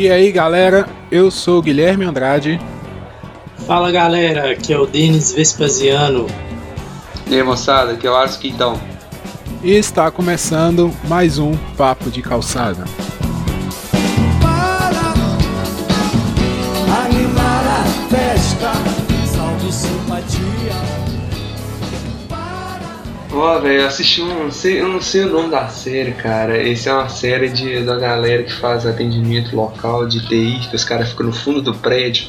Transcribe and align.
E 0.00 0.10
aí 0.10 0.32
galera, 0.32 0.88
eu 1.10 1.30
sou 1.30 1.58
o 1.58 1.62
Guilherme 1.62 2.06
Andrade. 2.06 2.58
Fala 3.66 3.92
galera, 3.92 4.50
aqui 4.50 4.72
é 4.72 4.78
o 4.78 4.86
Denis 4.86 5.30
Vespasiano. 5.30 6.26
E 7.26 7.34
aí 7.34 7.42
moçada, 7.42 7.92
aqui 7.92 8.06
é 8.06 8.10
o 8.10 8.16
Ars 8.16 8.34
Quintão. 8.38 8.80
E 9.62 9.72
está 9.72 10.10
começando 10.10 10.90
mais 11.06 11.38
um 11.38 11.54
Papo 11.76 12.10
de 12.10 12.22
Calçada. 12.22 12.86
Ó, 23.40 23.58
velho, 23.58 23.80
eu 23.80 23.86
assisti 23.86 24.20
um. 24.20 24.44
Não 24.44 24.50
sei, 24.50 24.82
eu 24.82 24.88
não 24.88 25.00
sei 25.00 25.24
o 25.24 25.30
nome 25.30 25.50
da 25.50 25.66
série, 25.68 26.12
cara. 26.12 26.58
Esse 26.62 26.90
é 26.90 26.92
uma 26.92 27.08
série 27.08 27.48
de, 27.48 27.82
da 27.82 27.96
galera 27.96 28.42
que 28.42 28.52
faz 28.52 28.84
atendimento 28.84 29.56
local 29.56 30.06
de 30.06 30.20
TI, 30.28 30.68
que 30.68 30.76
os 30.76 30.84
caras 30.84 31.08
ficam 31.08 31.24
no 31.24 31.32
fundo 31.32 31.62
do 31.62 31.72
prédio. 31.72 32.26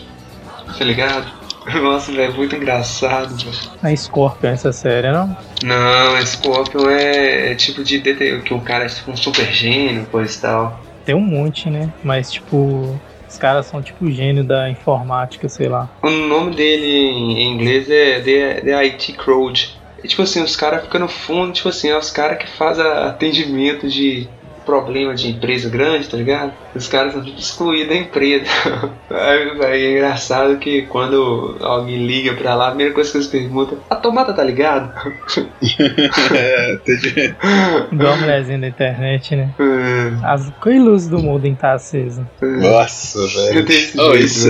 Tá 0.77 0.85
ligado? 0.85 1.29
Nossa, 1.83 2.13
velho, 2.13 2.33
muito 2.33 2.55
engraçado, 2.55 3.35
velho. 3.35 3.57
A 3.83 3.93
Scorpion 3.93 4.51
essa 4.51 4.71
série, 4.71 5.11
não? 5.11 5.35
Não, 5.65 6.25
Scorpion 6.25 6.89
é, 6.89 7.51
é 7.51 7.55
tipo 7.55 7.83
de 7.83 7.99
DT, 7.99 8.43
que 8.45 8.53
o 8.53 8.61
cara 8.61 8.85
é 8.85 8.87
tipo 8.87 9.11
um 9.11 9.17
super 9.17 9.51
gênio, 9.51 10.05
coisa 10.05 10.33
e 10.33 10.41
tal. 10.41 10.79
Tem 11.03 11.13
um 11.13 11.19
monte, 11.19 11.69
né? 11.69 11.91
Mas 12.01 12.31
tipo, 12.31 12.97
os 13.27 13.37
caras 13.37 13.65
são 13.65 13.81
tipo 13.81 14.09
gênio 14.09 14.45
da 14.45 14.69
informática, 14.69 15.49
sei 15.49 15.67
lá. 15.67 15.89
O 16.01 16.09
nome 16.09 16.55
dele 16.55 16.87
em 16.87 17.51
inglês 17.51 17.89
é 17.89 18.21
The, 18.21 18.61
The 18.61 18.75
IT 18.85 19.11
Crowd. 19.13 19.80
E, 20.03 20.07
tipo 20.07 20.21
assim, 20.21 20.41
os 20.41 20.55
caras 20.55 20.83
ficam 20.83 21.01
no 21.01 21.07
fundo, 21.07 21.53
tipo 21.53 21.69
assim, 21.69 21.89
é 21.89 21.97
os 21.97 22.09
caras 22.09 22.37
que 22.39 22.47
fazem 22.57 22.85
atendimento 22.85 23.87
de 23.87 24.27
problema 24.65 25.15
de 25.15 25.29
empresa 25.29 25.69
grande, 25.69 26.07
tá 26.07 26.17
ligado? 26.17 26.53
Os 26.75 26.87
caras 26.87 27.13
são 27.13 27.23
excluídos 27.23 27.89
da 27.89 27.95
empresa. 27.95 28.45
Aí, 29.09 29.57
véi, 29.57 29.85
é 29.85 29.91
engraçado 29.91 30.57
que 30.57 30.83
quando 30.83 31.57
alguém 31.61 32.05
liga 32.05 32.33
pra 32.33 32.55
lá, 32.55 32.67
a 32.67 32.69
primeira 32.71 32.93
coisa 32.93 33.11
que 33.11 33.17
eles 33.17 33.27
perguntam, 33.27 33.77
a 33.89 33.95
tomada 33.95 34.33
tá 34.33 34.43
ligado? 34.43 34.91
é, 36.33 36.73
entendi. 36.73 37.35
Igual 37.91 38.13
a 38.13 38.17
mulherzinha 38.17 38.59
da 38.59 38.67
internet, 38.67 39.35
né? 39.35 39.53
É, 39.59 40.25
As 40.25 40.49
coisas 40.61 41.07
do 41.07 41.19
mundo 41.19 41.41
tá 41.55 41.73
acesa. 41.73 42.27
Nossa, 42.41 43.19
velho. 43.27 43.65
Oh, 43.97 44.13
isso, 44.15 44.47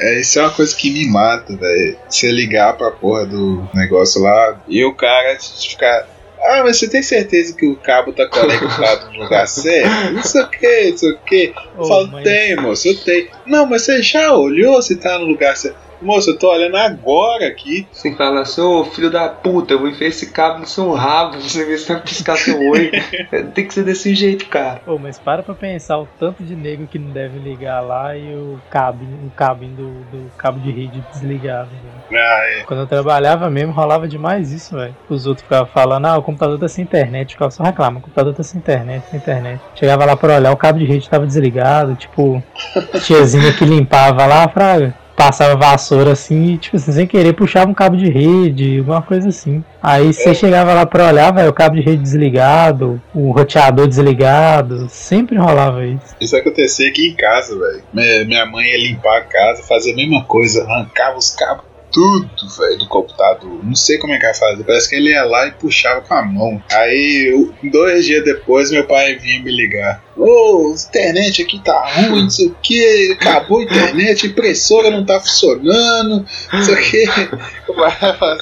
é, 0.00 0.20
isso 0.20 0.38
é 0.38 0.42
uma 0.42 0.50
coisa 0.50 0.74
que 0.76 0.90
me 0.90 1.06
mata, 1.08 1.56
velho. 1.56 1.96
Você 2.08 2.30
ligar 2.30 2.76
pra 2.76 2.90
porra 2.90 3.26
do 3.26 3.68
negócio 3.74 4.22
lá 4.22 4.60
e 4.68 4.84
o 4.84 4.94
cara 4.94 5.36
ficar. 5.40 6.06
Ah, 6.44 6.62
mas 6.64 6.78
você 6.78 6.88
tem 6.88 7.02
certeza 7.02 7.54
que 7.56 7.66
o 7.66 7.76
cabo 7.76 8.12
tá 8.12 8.26
conectado 8.26 9.12
no 9.12 9.22
lugar 9.24 9.46
certo? 9.48 10.12
Não 10.12 10.22
sei 10.22 10.42
o 10.42 10.48
que, 10.50 10.90
não 10.90 10.96
sei 10.98 11.10
o 11.10 11.18
que. 11.18 11.54
Eu 11.76 11.80
Ô, 11.82 11.84
falo, 11.88 12.08
mas- 12.08 12.24
tem, 12.24 12.56
moço, 12.56 12.88
eu 12.88 12.96
tenho. 13.04 13.28
Não, 13.46 13.64
mas 13.66 13.82
você 13.82 14.02
já 14.02 14.34
olhou 14.34 14.82
se 14.82 14.96
tá 14.96 15.18
no 15.18 15.24
lugar 15.26 15.56
certo? 15.56 15.76
Moço, 16.02 16.30
eu 16.30 16.38
tô 16.38 16.50
olhando 16.50 16.76
agora 16.76 17.46
aqui. 17.46 17.86
Você 17.92 18.14
fala 18.14 18.40
assim, 18.40 18.60
ô 18.60 18.84
filho 18.84 19.10
da 19.10 19.28
puta, 19.28 19.74
eu 19.74 19.78
vou 19.78 19.88
enfiar 19.88 20.08
esse 20.08 20.32
cabo 20.32 20.60
no 20.60 20.66
seu 20.66 20.92
rabo, 20.92 21.40
você 21.40 21.64
vê 21.64 21.78
se 21.78 21.92
vai 21.92 22.02
piscar 22.02 22.36
seu 22.36 22.58
olho. 22.60 22.90
Tem 23.54 23.66
que 23.66 23.72
ser 23.72 23.84
desse 23.84 24.14
jeito, 24.14 24.46
cara. 24.46 24.80
Pô, 24.84 24.98
mas 24.98 25.18
para 25.18 25.42
pra 25.42 25.54
pensar 25.54 25.98
o 25.98 26.08
tanto 26.18 26.42
de 26.42 26.56
nego 26.56 26.86
que 26.86 26.98
não 26.98 27.10
deve 27.10 27.38
ligar 27.38 27.80
lá 27.80 28.16
e 28.16 28.34
o 28.34 28.60
cabo, 28.68 29.04
o 29.04 29.30
cabo 29.30 29.64
do, 29.64 29.90
do 30.10 30.30
cabo 30.36 30.58
de 30.58 30.70
rede 30.70 31.02
desligado. 31.12 31.70
velho. 31.70 32.22
Ah, 32.22 32.42
é. 32.46 32.62
Quando 32.64 32.80
eu 32.80 32.86
trabalhava 32.86 33.48
mesmo, 33.48 33.72
rolava 33.72 34.08
demais 34.08 34.52
isso, 34.52 34.74
velho. 34.74 34.96
Os 35.08 35.26
outros 35.26 35.44
ficavam 35.44 35.66
falando, 35.66 36.06
ah, 36.06 36.18
o 36.18 36.22
computador 36.22 36.58
tá 36.58 36.68
sem 36.68 36.82
internet. 36.82 37.32
Ficava 37.32 37.50
só 37.50 37.62
reclamando, 37.62 38.00
o 38.00 38.02
computador 38.02 38.34
tá 38.34 38.42
sem 38.42 38.58
internet, 38.58 39.04
sem 39.10 39.18
internet. 39.18 39.60
Chegava 39.74 40.04
lá 40.04 40.16
pra 40.16 40.36
olhar, 40.36 40.52
o 40.52 40.56
cabo 40.56 40.78
de 40.78 40.84
rede 40.84 41.08
tava 41.08 41.26
desligado, 41.26 41.94
tipo, 41.94 42.42
tiazinha 43.04 43.52
que 43.52 43.64
limpava 43.64 44.26
lá, 44.26 44.48
fraga. 44.48 45.01
Passava 45.16 45.56
vassoura 45.56 46.12
assim 46.12 46.54
e, 46.54 46.58
tipo 46.58 46.76
assim, 46.76 46.92
sem 46.92 47.06
querer 47.06 47.32
puxava 47.34 47.70
um 47.70 47.74
cabo 47.74 47.96
de 47.96 48.10
rede, 48.10 48.78
alguma 48.78 49.02
coisa 49.02 49.28
assim. 49.28 49.62
Aí 49.82 50.12
você 50.12 50.34
chegava 50.34 50.72
lá 50.72 50.86
pra 50.86 51.08
olhar, 51.08 51.32
velho, 51.32 51.50
o 51.50 51.52
cabo 51.52 51.76
de 51.76 51.82
rede 51.82 52.02
desligado, 52.02 53.00
o 53.14 53.30
roteador 53.30 53.86
desligado, 53.86 54.88
sempre 54.88 55.36
rolava 55.36 55.84
isso. 55.84 56.16
Isso 56.20 56.36
acontecia 56.36 56.88
aqui 56.88 57.08
em 57.08 57.14
casa, 57.14 57.58
velho. 57.58 57.82
Minha, 57.92 58.24
minha 58.24 58.46
mãe 58.46 58.66
ia 58.66 58.78
limpar 58.78 59.18
a 59.18 59.24
casa, 59.24 59.62
fazia 59.62 59.92
a 59.92 59.96
mesma 59.96 60.24
coisa, 60.24 60.64
arrancava 60.64 61.18
os 61.18 61.30
cabos 61.30 61.71
tudo, 61.92 62.28
velho, 62.58 62.78
do 62.78 62.86
computador. 62.88 63.60
Não 63.62 63.74
sei 63.74 63.98
como 63.98 64.12
é 64.14 64.18
que 64.18 64.24
ela 64.24 64.34
fazia. 64.34 64.64
Parece 64.64 64.88
que 64.88 64.96
ele 64.96 65.10
ia 65.10 65.24
lá 65.24 65.46
e 65.46 65.52
puxava 65.52 66.00
com 66.00 66.14
a 66.14 66.22
mão. 66.22 66.62
Aí, 66.72 67.30
eu- 67.32 67.52
dois 67.70 68.04
dias 68.06 68.24
depois, 68.24 68.70
meu 68.70 68.86
pai 68.86 69.14
vinha 69.16 69.42
me 69.42 69.50
ligar. 69.54 70.02
Ô, 70.16 70.70
a 70.72 70.88
internet 70.88 71.42
aqui 71.42 71.58
tá 71.64 71.86
ruim, 71.94 72.22
não 72.24 72.30
sei 72.30 72.46
o 72.48 72.56
que, 72.62 73.12
acabou 73.12 73.60
a 73.60 73.62
internet, 73.64 74.26
impressora 74.26 74.90
não 74.90 75.06
tá 75.06 75.18
funcionando, 75.20 76.26
não 76.52 76.62
sei 76.62 76.74
o 76.74 76.76
que. 76.78 77.04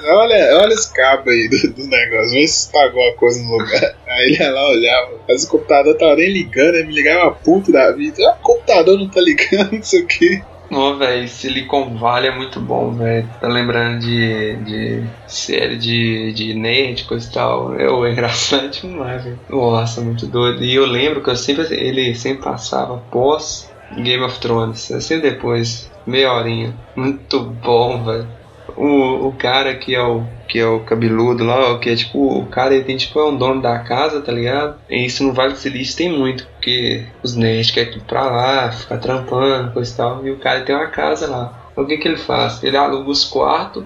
Olha, 0.09 0.59
olha 0.59 0.73
esse 0.75 0.93
cabo 0.93 1.31
aí 1.31 1.49
do, 1.49 1.73
do 1.75 1.87
negócio, 1.87 2.33
vê 2.33 2.47
se 2.49 2.71
tá 2.73 2.83
alguma 2.83 3.13
coisa 3.15 3.41
no 3.43 3.51
lugar. 3.57 3.95
Aí 4.09 4.25
ele 4.33 4.37
ia 4.43 4.51
lá, 4.51 4.69
olhava, 4.71 5.11
mas 5.29 5.45
o 5.45 5.49
computador 5.49 5.97
tava 5.97 6.17
nem 6.17 6.29
ligando, 6.29 6.75
ele 6.75 6.89
me 6.89 6.95
ligava 6.95 7.31
puto 7.31 7.71
da 7.71 7.93
vida. 7.93 8.17
Ah, 8.29 8.37
o 8.41 8.43
computador 8.43 8.99
não 8.99 9.09
tá 9.09 9.21
ligando, 9.21 9.73
não 9.73 9.83
sei 9.83 10.01
o 10.01 10.07
que. 10.07 10.43
Ô, 10.73 10.97
velho, 10.97 11.27
Silicon 11.29 11.97
Valley 11.99 12.31
é 12.31 12.37
muito 12.37 12.61
bom, 12.61 12.95
velho. 12.95 13.29
Tá 13.41 13.49
lembrando 13.49 13.99
de, 14.01 14.57
de 14.63 15.11
série 15.27 15.77
de, 15.77 16.33
de 16.33 16.55
nerd, 16.55 17.05
coisa 17.05 17.29
e 17.29 17.33
tal. 17.33 17.75
Eu, 17.75 18.05
é 18.07 18.13
engraçado 18.13 18.71
demais, 18.81 19.25
velho. 19.25 19.41
Nossa, 19.49 20.01
muito 20.01 20.27
doido. 20.29 20.63
E 20.63 20.75
eu 20.75 20.87
lembro 20.87 21.23
que 21.23 21.31
eu 21.31 21.37
sempre, 21.37 21.65
ele 21.75 22.15
sempre 22.15 22.45
passava 22.45 22.99
pós 23.11 23.69
Game 23.91 24.23
of 24.23 24.39
Thrones, 24.39 24.91
assim 24.93 25.19
depois, 25.19 25.91
meia 26.07 26.33
horinha. 26.33 26.77
Muito 26.95 27.41
bom, 27.41 28.05
velho. 28.05 28.40
O, 28.77 29.29
o 29.29 29.33
cara 29.33 29.75
que 29.75 29.95
é 29.95 30.03
o 30.03 30.25
que 30.49 30.59
é 30.59 30.67
o 30.67 30.81
cabeludo 30.81 31.45
lá, 31.45 31.79
que 31.79 31.89
é 31.89 31.95
tipo, 31.95 32.41
o 32.41 32.47
cara 32.47 32.75
ele 32.75 32.85
tem 32.85 32.97
tipo 32.97 33.21
é 33.21 33.29
um 33.29 33.37
dono 33.37 33.63
da 33.63 33.79
casa, 33.79 34.21
tá 34.21 34.33
ligado? 34.33 34.81
E 34.91 35.07
isso 35.07 35.23
no 35.23 35.33
Vale 35.33 35.53
do 35.53 35.59
Silício 35.59 35.97
tem 35.97 36.19
muito, 36.19 36.45
porque 36.47 37.07
os 37.23 37.37
nerds 37.37 37.71
querem 37.71 37.99
ir 37.99 38.01
pra 38.01 38.25
lá, 38.25 38.73
ficar 38.73 38.99
trampando, 38.99 39.73
coisa 39.73 39.93
e 39.93 39.97
tal, 39.97 40.27
e 40.27 40.31
o 40.33 40.39
cara 40.39 40.63
tem 40.63 40.75
uma 40.75 40.89
casa 40.89 41.29
lá. 41.29 41.69
Então 41.71 41.85
o 41.85 41.87
que 41.87 41.99
que 41.99 42.09
ele 42.09 42.17
faz? 42.17 42.65
Ele 42.65 42.77
aluga 42.77 43.09
os 43.09 43.25
quartos 43.25 43.85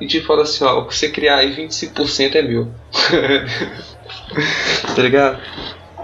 e 0.00 0.06
te 0.06 0.20
fala 0.20 0.42
assim, 0.42 0.64
ó, 0.64 0.80
o 0.80 0.86
que 0.86 0.94
você 0.94 1.08
criar 1.08 1.36
aí 1.36 1.54
25% 1.54 2.36
é 2.36 2.42
meu. 2.42 2.68
tá 4.94 5.02
ligado? 5.02 5.40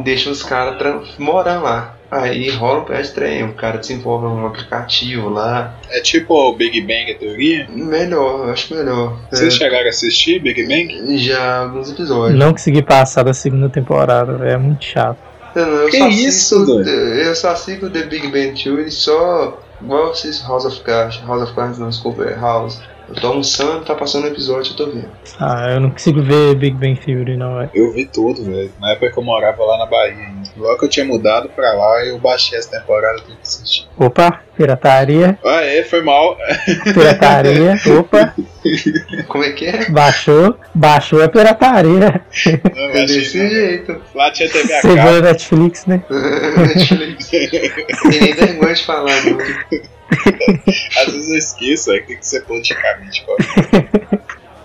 Deixa 0.00 0.30
os 0.30 0.42
caras 0.42 1.18
morando 1.18 1.64
lá. 1.64 1.99
Aí 2.10 2.50
rola 2.50 2.80
um 2.80 2.84
pé 2.84 3.00
de 3.02 3.10
trem, 3.12 3.44
o 3.44 3.52
cara 3.54 3.78
desenvolve 3.78 4.26
um 4.26 4.46
aplicativo 4.46 5.28
lá. 5.28 5.76
É 5.90 6.00
tipo 6.00 6.34
o 6.34 6.56
Big 6.56 6.80
Bang 6.80 7.12
a 7.12 7.14
teoria. 7.18 7.68
Melhor, 7.70 8.46
eu 8.46 8.52
acho 8.52 8.74
melhor. 8.74 9.16
Vocês 9.30 9.54
É, 9.54 9.58
chegaram 9.58 9.86
a 9.86 9.90
assistir 9.90 10.40
Big 10.40 10.66
Bang? 10.66 11.16
já 11.18 11.58
alguns 11.60 11.90
episódios. 11.90 12.38
Não 12.38 12.50
consegui 12.52 12.82
passar 12.82 13.22
da 13.22 13.32
segunda 13.32 13.68
temporada, 13.68 14.32
velho, 14.36 14.50
é 14.50 14.56
muito 14.56 14.84
chato. 14.84 15.18
Eu, 15.54 15.66
não, 15.66 15.72
eu 15.82 15.88
Que 15.90 15.98
isso, 16.08 16.64
doido? 16.64 16.88
Eu 16.88 17.34
só 17.36 17.50
assisto 17.50 17.88
The 17.90 18.02
Big 18.02 18.26
Bang 18.28 18.60
Theory 18.60 18.90
só. 18.90 19.60
Igual 19.82 20.08
vocês 20.14 20.42
House 20.42 20.64
of 20.64 20.80
Cards. 20.80 21.20
House 21.26 21.42
of 21.42 21.54
Cards 21.54 21.78
não, 21.78 21.88
desculpa, 21.88 22.24
é 22.24 22.34
House. 22.34 22.80
Eu 23.10 23.16
tô 23.20 23.26
almoçando, 23.26 23.84
tá 23.84 23.94
passando 23.94 24.24
o 24.24 24.28
episódio, 24.28 24.72
eu 24.72 24.76
tô 24.76 24.86
vendo. 24.86 25.08
Ah, 25.40 25.70
eu 25.72 25.80
não 25.80 25.90
consigo 25.90 26.22
ver 26.22 26.54
Big 26.54 26.76
Bang 26.76 26.94
Theory, 26.98 27.36
não, 27.36 27.58
velho. 27.58 27.70
Eu 27.74 27.92
vi 27.92 28.06
tudo, 28.06 28.44
velho. 28.44 28.70
Na 28.80 28.92
época 28.92 29.10
que 29.10 29.18
eu 29.18 29.22
morava 29.24 29.64
lá 29.64 29.78
na 29.78 29.86
Bahia 29.86 30.14
ainda. 30.14 30.48
Logo 30.56 30.78
que 30.78 30.84
eu 30.84 30.88
tinha 30.88 31.04
mudado 31.04 31.48
pra 31.48 31.72
lá, 31.72 32.04
eu 32.04 32.18
baixei 32.18 32.56
essa 32.58 32.70
temporada 32.78 33.18
e 33.18 33.22
que 33.22 33.32
assistir. 33.42 33.88
Opa, 33.98 34.40
pirataria, 34.56 35.36
Ah, 35.44 35.60
é, 35.64 35.82
foi 35.82 36.02
mal. 36.02 36.36
pirataria, 36.94 37.76
opa, 37.98 38.32
Como 39.26 39.42
é 39.44 39.50
que 39.50 39.66
é? 39.66 39.90
baixou, 39.90 40.56
baixou 40.74 41.22
a 41.22 41.28
pirataria. 41.28 42.20
Não, 42.76 42.82
É 42.90 43.06
desse 43.06 43.38
não. 43.38 43.50
jeito. 43.50 44.00
Lá 44.14 44.30
tinha 44.30 44.48
TV 44.48 44.72
a 44.72 44.80
Segundo 44.82 44.96
cabo. 44.98 45.16
a 45.16 45.20
Netflix, 45.20 45.86
né? 45.86 46.02
Netflix. 46.56 47.28
Tem 47.28 48.20
nem 48.20 48.34
vergonha 48.34 48.74
de 48.74 48.84
falar, 48.84 49.24
não. 49.24 49.38
Às 50.96 51.12
vezes 51.12 51.30
eu 51.30 51.36
esqueço, 51.36 51.90
aí 51.92 52.02
tem 52.02 52.16
que 52.16 52.26
ser 52.26 52.44
politicamente 52.44 53.24
correto. 53.24 54.20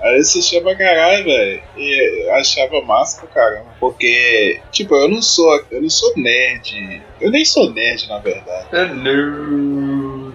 Aí 0.05 0.19
assistia 0.19 0.61
pra 0.61 0.75
caralho, 0.75 1.25
velho. 1.25 1.61
E 1.75 2.25
eu 2.27 2.35
achava 2.35 2.79
massa 2.81 3.21
pra 3.21 3.29
caramba. 3.29 3.71
Porque, 3.79 4.59
tipo, 4.71 4.93
eu 4.95 5.09
não 5.09 5.19
sou. 5.19 5.65
Eu 5.71 5.81
não 5.81 5.89
sou 5.89 6.13
nerd. 6.15 7.01
Eu 7.19 7.31
nem 7.31 7.43
sou 7.43 7.73
nerd, 7.73 8.07
na 8.07 8.19
verdade. 8.19 8.67
Ah, 8.71 8.85
não. 8.85 10.31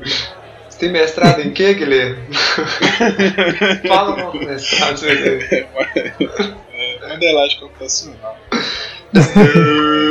Você 0.68 0.78
tem 0.78 0.90
mestrado 0.90 1.40
em 1.42 1.52
quê, 1.52 1.74
Guilherme? 1.74 2.18
Fala 3.86 4.16
mal 4.16 4.32
do 4.32 4.38
mestrado, 4.40 4.98
você 4.98 5.06
vai 5.06 5.16
ver. 5.16 5.68
É, 6.74 7.08
modelagem 7.08 7.60
computacional. 7.60 8.36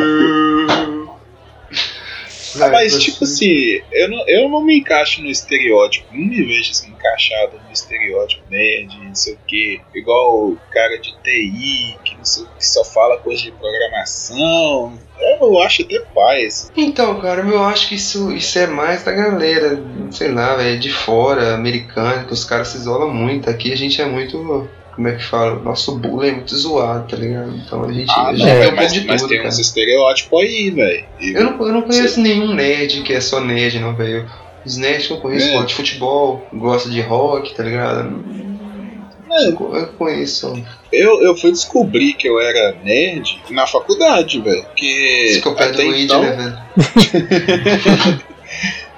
Ah, 2.61 2.69
mas, 2.69 2.97
tipo 2.97 3.23
assim, 3.23 3.81
eu 3.91 4.09
não, 4.09 4.27
eu 4.27 4.49
não 4.49 4.63
me 4.63 4.79
encaixo 4.79 5.21
no 5.21 5.29
estereótipo, 5.29 6.07
não 6.11 6.27
me 6.27 6.43
vejo 6.43 6.71
assim, 6.71 6.89
encaixado 6.89 7.59
no 7.59 7.71
estereótipo 7.71 8.43
nerd, 8.49 9.07
não 9.07 9.15
sei 9.15 9.33
o 9.33 9.39
que, 9.47 9.81
igual 9.95 10.49
o 10.49 10.57
cara 10.71 10.97
de 10.97 11.11
TI, 11.23 11.97
que 12.03 12.15
não 12.15 12.23
que 12.57 12.65
só 12.65 12.83
fala 12.83 13.17
coisa 13.17 13.41
de 13.41 13.51
programação. 13.51 14.99
Eu 15.41 15.59
acho 15.61 15.81
até 15.81 15.99
paz. 16.13 16.71
Então, 16.75 17.19
cara, 17.21 17.41
eu 17.41 17.63
acho 17.63 17.89
que 17.89 17.95
isso, 17.95 18.31
isso 18.33 18.57
é 18.59 18.67
mais 18.67 19.03
da 19.03 19.11
galera, 19.11 19.81
sei 20.11 20.31
lá, 20.31 20.55
velho, 20.55 20.79
de 20.79 20.91
fora, 20.91 21.53
americana, 21.55 22.25
que 22.25 22.33
os 22.33 22.45
caras 22.45 22.69
se 22.69 22.77
isolam 22.77 23.13
muito. 23.13 23.49
Aqui 23.49 23.71
a 23.71 23.75
gente 23.75 24.01
é 24.01 24.05
muito. 24.05 24.69
Como 24.99 25.07
é 25.07 25.15
que 25.15 25.23
fala? 25.23 25.57
Nosso 25.61 25.95
bullying 25.97 26.27
é 26.27 26.31
muito 26.33 26.57
zoado, 26.57 27.07
tá 27.07 27.15
ligado? 27.15 27.55
Então 27.55 27.85
a 27.85 27.93
gente, 27.93 28.11
Ah, 28.11 28.27
a 28.27 28.31
não, 28.33 28.37
gente 28.37 28.49
tem 28.59 28.69
um 28.69 28.75
mas, 28.75 28.93
de 28.93 29.07
mas 29.07 29.21
tudo, 29.21 29.29
tem 29.29 29.37
cara. 29.37 29.47
uns 29.47 29.57
estereótipos 29.59 30.41
aí, 30.41 30.69
velho. 30.71 31.05
Eu 31.21 31.43
não, 31.45 31.67
eu 31.67 31.71
não 31.71 31.81
conheço 31.83 32.19
nenhum 32.19 32.53
nerd 32.53 33.01
que 33.03 33.13
é 33.13 33.21
só 33.21 33.39
nerd, 33.39 33.79
não, 33.79 33.95
velho. 33.95 34.29
Os 34.65 34.75
nerds 34.75 35.07
que 35.07 35.13
eu 35.13 35.21
conheço 35.21 35.45
É. 35.47 35.51
gostam 35.51 35.65
de 35.67 35.73
futebol, 35.75 36.45
gostam 36.53 36.91
de 36.91 36.99
rock, 36.99 37.55
tá 37.55 37.63
ligado? 37.63 38.25
É, 39.31 39.47
Eu, 39.47 39.87
conheço. 39.97 40.61
Eu, 40.91 41.21
eu 41.21 41.33
fui 41.33 41.51
descobrir 41.53 42.11
que 42.15 42.27
eu 42.27 42.37
era 42.37 42.75
nerd 42.83 43.41
na 43.51 43.65
faculdade, 43.65 44.41
velho. 44.41 44.65
Que 44.75 45.41
até 45.45 45.71
do 45.71 45.95
então, 45.95 46.21
né, 46.21 46.35
velho? 46.35 46.57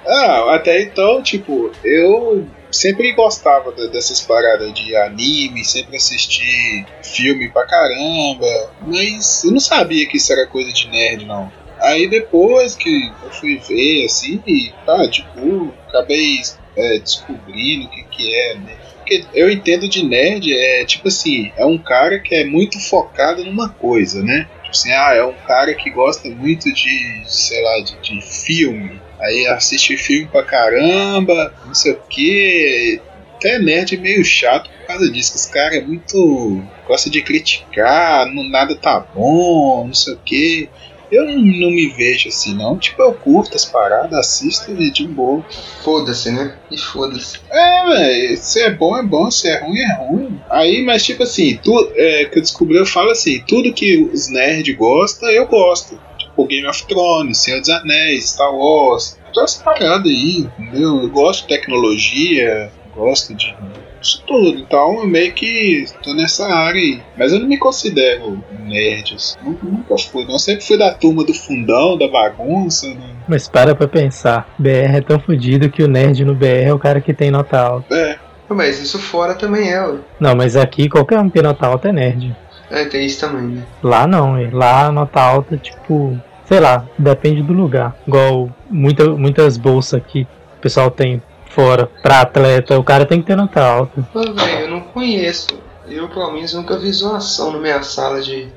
ah, 0.04 0.54
até 0.56 0.82
então, 0.82 1.22
tipo, 1.22 1.70
eu 1.84 2.44
sempre 2.72 3.12
gostava 3.12 3.72
de- 3.72 3.88
dessas 3.88 4.20
paradas 4.20 4.72
de 4.72 4.96
anime, 4.96 5.64
sempre 5.64 5.96
assisti 5.96 6.84
filme 7.02 7.50
pra 7.50 7.66
caramba, 7.66 8.46
mas 8.80 9.44
eu 9.44 9.52
não 9.52 9.60
sabia 9.60 10.08
que 10.08 10.16
isso 10.16 10.32
era 10.32 10.46
coisa 10.46 10.72
de 10.72 10.88
nerd, 10.88 11.26
não. 11.26 11.52
Aí 11.80 12.08
depois 12.08 12.76
que 12.76 13.12
eu 13.22 13.30
fui 13.32 13.58
ver, 13.58 14.06
assim, 14.06 14.40
e, 14.46 14.72
tá, 14.86 15.08
tipo, 15.10 15.74
acabei 15.88 16.40
é, 16.76 16.98
descobrindo 16.98 17.86
o 17.86 17.90
que, 17.90 18.02
que 18.04 18.34
é, 18.34 18.58
né? 18.58 18.76
Porque 18.98 19.26
eu 19.34 19.50
entendo 19.50 19.88
de 19.88 20.04
nerd, 20.06 20.52
é 20.54 20.84
tipo 20.84 21.08
assim, 21.08 21.52
é 21.56 21.66
um 21.66 21.76
cara 21.76 22.20
que 22.20 22.34
é 22.34 22.44
muito 22.44 22.78
focado 22.88 23.44
numa 23.44 23.68
coisa, 23.74 24.22
né? 24.22 24.48
Tipo 24.62 24.70
assim, 24.70 24.92
ah, 24.92 25.12
é 25.14 25.24
um 25.24 25.34
cara 25.34 25.74
que 25.74 25.90
gosta 25.90 26.28
muito 26.30 26.72
de, 26.72 27.24
sei 27.26 27.60
lá, 27.62 27.80
de, 27.80 27.96
de 28.00 28.20
filme. 28.44 29.01
Aí 29.22 29.46
assiste 29.46 29.96
filme 29.96 30.26
pra 30.26 30.42
caramba, 30.42 31.54
não 31.64 31.74
sei 31.74 31.92
o 31.92 32.00
que. 32.10 33.00
Até 33.36 33.58
nerd 33.58 33.94
é 33.94 33.98
meio 33.98 34.24
chato 34.24 34.68
por 34.70 34.86
causa 34.86 35.10
disso, 35.10 35.32
que 35.32 35.38
os 35.38 35.46
caras 35.46 35.78
é 35.78 35.80
muito. 35.80 36.64
gosta 36.84 37.08
de 37.08 37.22
criticar, 37.22 38.26
não, 38.32 38.42
nada 38.50 38.74
tá 38.74 39.00
bom, 39.14 39.86
não 39.86 39.94
sei 39.94 40.14
o 40.14 40.18
que. 40.18 40.68
Eu 41.10 41.26
não, 41.26 41.36
não 41.36 41.70
me 41.70 41.88
vejo 41.88 42.28
assim, 42.30 42.56
não. 42.56 42.78
Tipo, 42.78 43.02
eu 43.02 43.12
curto 43.12 43.54
as 43.54 43.66
paradas, 43.66 44.18
assisto 44.18 44.72
e 44.72 44.90
de 44.90 45.06
boa. 45.06 45.44
Foda-se, 45.84 46.30
né? 46.30 46.56
E 46.70 46.78
foda-se. 46.78 47.38
É, 47.50 47.86
velho, 47.86 48.36
se 48.38 48.60
é 48.60 48.70
bom 48.70 48.96
é 48.96 49.02
bom, 49.02 49.30
se 49.30 49.46
é 49.46 49.60
ruim 49.60 49.78
é 49.78 49.94
ruim. 49.94 50.40
Aí, 50.50 50.82
mas 50.82 51.04
tipo 51.04 51.22
assim, 51.22 51.58
tu, 51.62 51.92
é, 51.96 52.24
que 52.24 52.38
eu 52.38 52.42
descobri, 52.42 52.78
eu 52.78 52.86
falo 52.86 53.10
assim, 53.10 53.44
tudo 53.46 53.74
que 53.74 53.98
os 53.98 54.30
nerds 54.30 54.74
gostam, 54.74 55.28
eu 55.30 55.46
gosto. 55.46 56.00
Tipo 56.32 56.46
Game 56.46 56.66
of 56.66 56.86
Thrones, 56.86 57.38
Senhor 57.38 57.60
dos 57.60 57.68
Anéis, 57.68 58.30
Star 58.30 58.54
Wars, 58.54 59.18
toda 59.32 59.44
essa 59.44 59.62
parada 59.62 60.08
aí, 60.08 60.48
entendeu? 60.58 61.02
Eu 61.02 61.10
gosto 61.10 61.42
de 61.42 61.48
tecnologia, 61.48 62.72
gosto 62.94 63.34
de 63.34 63.54
isso 64.00 64.22
tudo. 64.26 64.58
Então 64.58 64.98
eu 64.98 65.06
meio 65.06 65.32
que 65.32 65.84
tô 66.02 66.12
nessa 66.12 66.46
área 66.46 66.80
aí. 66.80 67.00
Mas 67.16 67.32
eu 67.32 67.38
não 67.38 67.46
me 67.46 67.56
considero 67.56 68.42
nerd, 68.60 69.14
assim. 69.14 69.36
Nunca, 69.44 69.66
nunca 69.66 69.98
fui. 69.98 70.24
não. 70.24 70.32
Eu 70.32 70.38
sempre 70.38 70.64
fui 70.64 70.76
da 70.76 70.92
turma 70.92 71.24
do 71.24 71.32
fundão, 71.32 71.96
da 71.96 72.08
bagunça, 72.08 72.88
né? 72.88 73.10
Mas 73.28 73.48
para 73.48 73.74
pra 73.74 73.86
pensar. 73.86 74.52
BR 74.58 74.96
é 74.96 75.00
tão 75.00 75.20
fodido 75.20 75.70
que 75.70 75.82
o 75.82 75.88
nerd 75.88 76.24
no 76.24 76.34
BR 76.34 76.66
é 76.66 76.74
o 76.74 76.78
cara 76.78 77.00
que 77.00 77.14
tem 77.14 77.30
nota 77.30 77.60
alta. 77.60 77.94
É, 77.94 78.18
Mas 78.48 78.80
isso 78.80 78.98
fora 78.98 79.34
também 79.34 79.72
é, 79.72 79.80
ué. 79.80 79.98
Não, 80.18 80.34
mas 80.34 80.56
aqui 80.56 80.88
qualquer 80.88 81.18
um 81.18 81.28
que 81.28 81.34
tem 81.34 81.42
nota 81.42 81.66
alta 81.66 81.88
é 81.88 81.92
nerd. 81.92 82.36
É, 82.72 82.86
tem 82.86 83.04
isso 83.04 83.20
também, 83.20 83.56
né? 83.56 83.62
Lá 83.82 84.06
não, 84.06 84.34
lá 84.50 84.86
a 84.86 84.92
nota 84.92 85.20
alta, 85.20 85.58
tipo, 85.58 86.18
sei 86.46 86.58
lá, 86.58 86.86
depende 86.98 87.42
do 87.42 87.52
lugar. 87.52 87.94
Igual 88.08 88.48
muita, 88.70 89.10
muitas 89.10 89.58
bolsas 89.58 90.00
aqui 90.00 90.26
o 90.56 90.60
pessoal 90.62 90.90
tem 90.90 91.22
fora 91.50 91.86
pra 92.02 92.22
atleta, 92.22 92.78
o 92.78 92.82
cara 92.82 93.04
tem 93.04 93.20
que 93.20 93.26
ter 93.26 93.36
nota 93.36 93.62
alta. 93.62 94.08
Mas, 94.14 94.24
velho, 94.24 94.60
eu 94.60 94.70
não 94.70 94.80
conheço. 94.80 95.48
Eu, 95.86 96.08
pelo 96.08 96.32
menos, 96.32 96.54
nunca 96.54 96.78
vi 96.78 96.90
zoação 96.90 97.52
na 97.52 97.58
minha 97.58 97.82
sala 97.82 98.22
de 98.22 98.48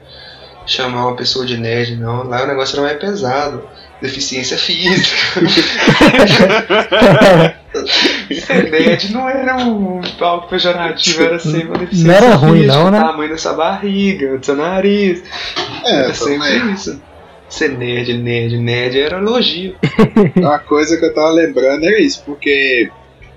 chamar 0.66 1.08
uma 1.08 1.16
pessoa 1.18 1.46
de 1.46 1.58
nerd, 1.58 1.98
não. 1.98 2.24
Lá 2.24 2.44
o 2.44 2.48
negócio 2.48 2.78
era 2.78 2.88
mais 2.88 2.98
pesado. 2.98 3.64
Deficiência 4.02 4.58
física. 4.58 5.18
Ser 7.88 8.70
nerd 8.72 9.12
não 9.14 9.30
era 9.30 9.58
um 9.58 10.02
algo 10.20 10.48
pejorativo, 10.48 11.24
era 11.24 11.40
sempre 11.40 11.68
uma 11.68 11.78
deficiência 11.78 12.08
Não 12.08 12.28
era 12.28 12.36
ruim, 12.36 12.62
física, 12.62 12.74
não, 12.78 12.92
né? 12.92 13.00
o 13.00 13.02
tamanho 13.04 13.30
dessa 13.30 13.54
barriga, 13.54 14.38
do 14.38 14.46
seu 14.46 14.56
nariz. 14.56 15.24
é, 15.86 15.96
Era 15.96 16.14
sempre 16.14 16.72
isso. 16.74 17.02
Ser 17.48 17.70
nerd, 17.78 18.14
nerd, 18.18 18.58
nerd 18.58 19.00
era 19.00 19.18
elogio. 19.18 19.76
Uma 20.36 20.60
coisa 20.60 20.98
que 20.98 21.06
eu 21.06 21.14
tava 21.14 21.30
lembrando 21.30 21.86
era 21.86 22.00
isso, 22.02 22.24
porque 22.26 22.90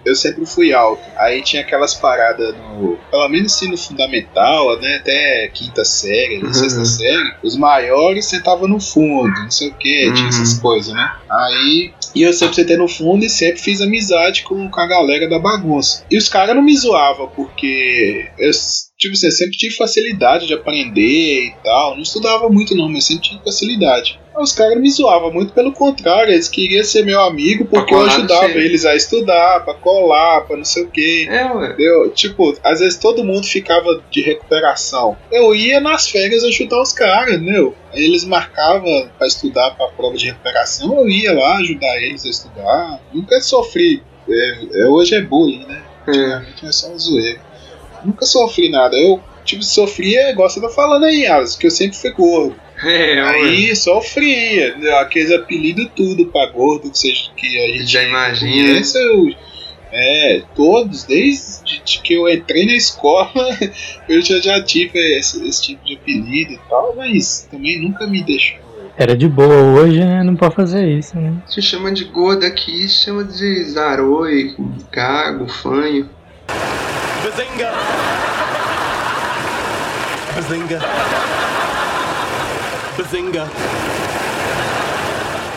eu 0.04 0.14
sempre 0.14 0.46
fui 0.46 0.72
alto. 0.72 1.02
Aí 1.18 1.42
tinha 1.42 1.60
aquelas 1.60 1.92
paradas 1.94 2.54
no. 2.56 2.98
Pelo 3.10 3.28
menos 3.28 3.52
assim 3.52 3.68
no 3.70 3.76
fundamental, 3.76 4.80
né? 4.80 4.96
Até 4.96 5.48
quinta 5.52 5.84
série, 5.84 6.42
Uhum. 6.42 6.52
sexta 6.54 6.84
série. 6.86 7.34
Os 7.42 7.54
maiores 7.56 8.24
sentavam 8.24 8.66
no 8.66 8.80
fundo, 8.80 9.28
não 9.42 9.50
sei 9.50 9.68
o 9.68 9.74
que, 9.74 10.06
Uhum. 10.08 10.14
tinha 10.14 10.28
essas 10.30 10.54
coisas, 10.54 10.94
né? 10.94 11.12
Aí. 11.28 11.92
E 12.14 12.22
eu 12.22 12.32
sempre 12.32 12.56
sentei 12.56 12.76
no 12.76 12.88
fundo 12.88 13.24
e 13.24 13.28
sempre 13.28 13.60
fiz 13.60 13.80
amizade 13.80 14.42
com, 14.42 14.68
com 14.68 14.80
a 14.80 14.86
galera 14.86 15.28
da 15.28 15.38
bagunça. 15.38 16.04
E 16.10 16.16
os 16.16 16.28
caras 16.28 16.54
não 16.54 16.62
me 16.62 16.76
zoavam, 16.76 17.28
porque 17.28 18.28
eu, 18.38 18.50
tipo 18.98 19.14
assim, 19.14 19.26
eu 19.26 19.32
sempre 19.32 19.56
tive 19.56 19.76
facilidade 19.76 20.46
de 20.46 20.54
aprender 20.54 21.46
e 21.46 21.54
tal. 21.62 21.94
Não 21.94 22.02
estudava 22.02 22.48
muito, 22.48 22.74
não, 22.74 22.88
mas 22.88 23.04
sempre 23.04 23.28
tive 23.28 23.44
facilidade. 23.44 24.18
Os 24.36 24.52
caras 24.52 24.80
me 24.80 24.88
zoavam, 24.88 25.32
muito 25.32 25.52
pelo 25.52 25.72
contrário, 25.72 26.32
eles 26.32 26.48
queriam 26.48 26.84
ser 26.84 27.04
meu 27.04 27.20
amigo 27.20 27.64
porque 27.64 27.92
eu 27.92 28.02
ajudava 28.02 28.50
eles 28.50 28.84
a 28.84 28.94
estudar, 28.94 29.64
pra 29.64 29.74
colar, 29.74 30.42
pra 30.42 30.56
não 30.56 30.64
sei 30.64 30.84
o 30.84 30.90
que. 30.90 31.26
É, 31.28 31.52
ué. 31.52 31.70
Entendeu? 31.70 32.10
Tipo, 32.10 32.56
às 32.62 32.78
vezes 32.78 32.98
todo 32.98 33.24
mundo 33.24 33.44
ficava 33.44 34.00
de 34.10 34.22
recuperação. 34.22 35.16
Eu 35.30 35.54
ia 35.54 35.80
nas 35.80 36.08
férias 36.08 36.44
ajudar 36.44 36.80
os 36.80 36.92
caras, 36.92 37.34
entendeu? 37.34 37.74
Aí 37.92 38.04
eles 38.04 38.24
marcavam 38.24 39.10
pra 39.18 39.26
estudar 39.26 39.72
pra 39.72 39.88
prova 39.88 40.16
de 40.16 40.26
recuperação, 40.26 41.00
eu 41.00 41.08
ia 41.08 41.32
lá 41.32 41.56
ajudar 41.56 41.96
eles 42.00 42.24
a 42.24 42.28
estudar. 42.28 43.00
Nunca 43.12 43.40
sofri. 43.40 44.02
É, 44.28 44.82
é, 44.82 44.86
hoje 44.86 45.16
é 45.16 45.20
bullying, 45.20 45.64
né? 45.66 45.82
É. 46.06 46.10
Antigamente 46.10 46.66
é 46.66 46.72
só 46.72 46.96
zoeira. 46.96 47.40
Nunca 48.04 48.24
sofri 48.26 48.70
nada. 48.70 48.96
Eu, 48.96 49.20
tipo, 49.44 49.62
sofria, 49.62 50.30
igual 50.30 50.48
você 50.48 50.60
tá 50.60 50.68
falando 50.68 51.04
aí, 51.04 51.26
Alice, 51.26 51.58
que 51.58 51.66
eu 51.66 51.70
sempre 51.70 51.96
fui 51.96 52.10
gordo. 52.12 52.54
É. 52.80 53.20
Aí 53.20 53.74
sofria, 53.74 54.76
né? 54.76 54.88
aqueles 55.00 55.32
apelidos 55.32 55.88
tudo 55.96 56.26
pra 56.26 56.46
gordo 56.46 56.88
que, 56.88 56.96
seja, 56.96 57.28
que 57.36 57.58
a 57.58 57.76
gente 57.76 57.86
Já 57.90 58.04
imagina. 58.04 58.68
conhece, 58.68 58.96
eu, 58.96 59.34
é, 59.90 60.42
todos, 60.54 61.02
desde 61.02 61.82
de 61.84 62.00
que 62.00 62.14
eu 62.14 62.28
entrei 62.28 62.66
na 62.66 62.74
escola, 62.74 63.32
eu 64.08 64.22
já, 64.22 64.38
já 64.38 64.62
tive 64.62 64.96
esse, 65.18 65.44
esse 65.48 65.60
tipo 65.60 65.84
de 65.84 65.96
apelido 65.96 66.52
e 66.52 66.60
tal, 66.68 66.94
mas 66.96 67.48
também 67.50 67.82
nunca 67.82 68.06
me 68.06 68.22
deixou. 68.22 68.58
Era 68.96 69.16
de 69.16 69.28
boa 69.28 69.54
hoje, 69.80 69.98
né? 69.98 70.22
Não 70.22 70.36
pode 70.36 70.54
fazer 70.54 70.86
isso, 70.88 71.16
né? 71.18 71.32
Se 71.48 71.60
chama 71.60 71.90
de 71.90 72.04
gordo 72.04 72.44
aqui, 72.44 72.88
se 72.88 73.04
chama 73.06 73.24
de 73.24 73.64
zaroi, 73.64 74.54
gago, 74.92 75.48
fanho. 75.48 76.08
Bazinga! 77.28 77.70
Bazinga! 80.34 80.80
Bazinga! 82.96 83.44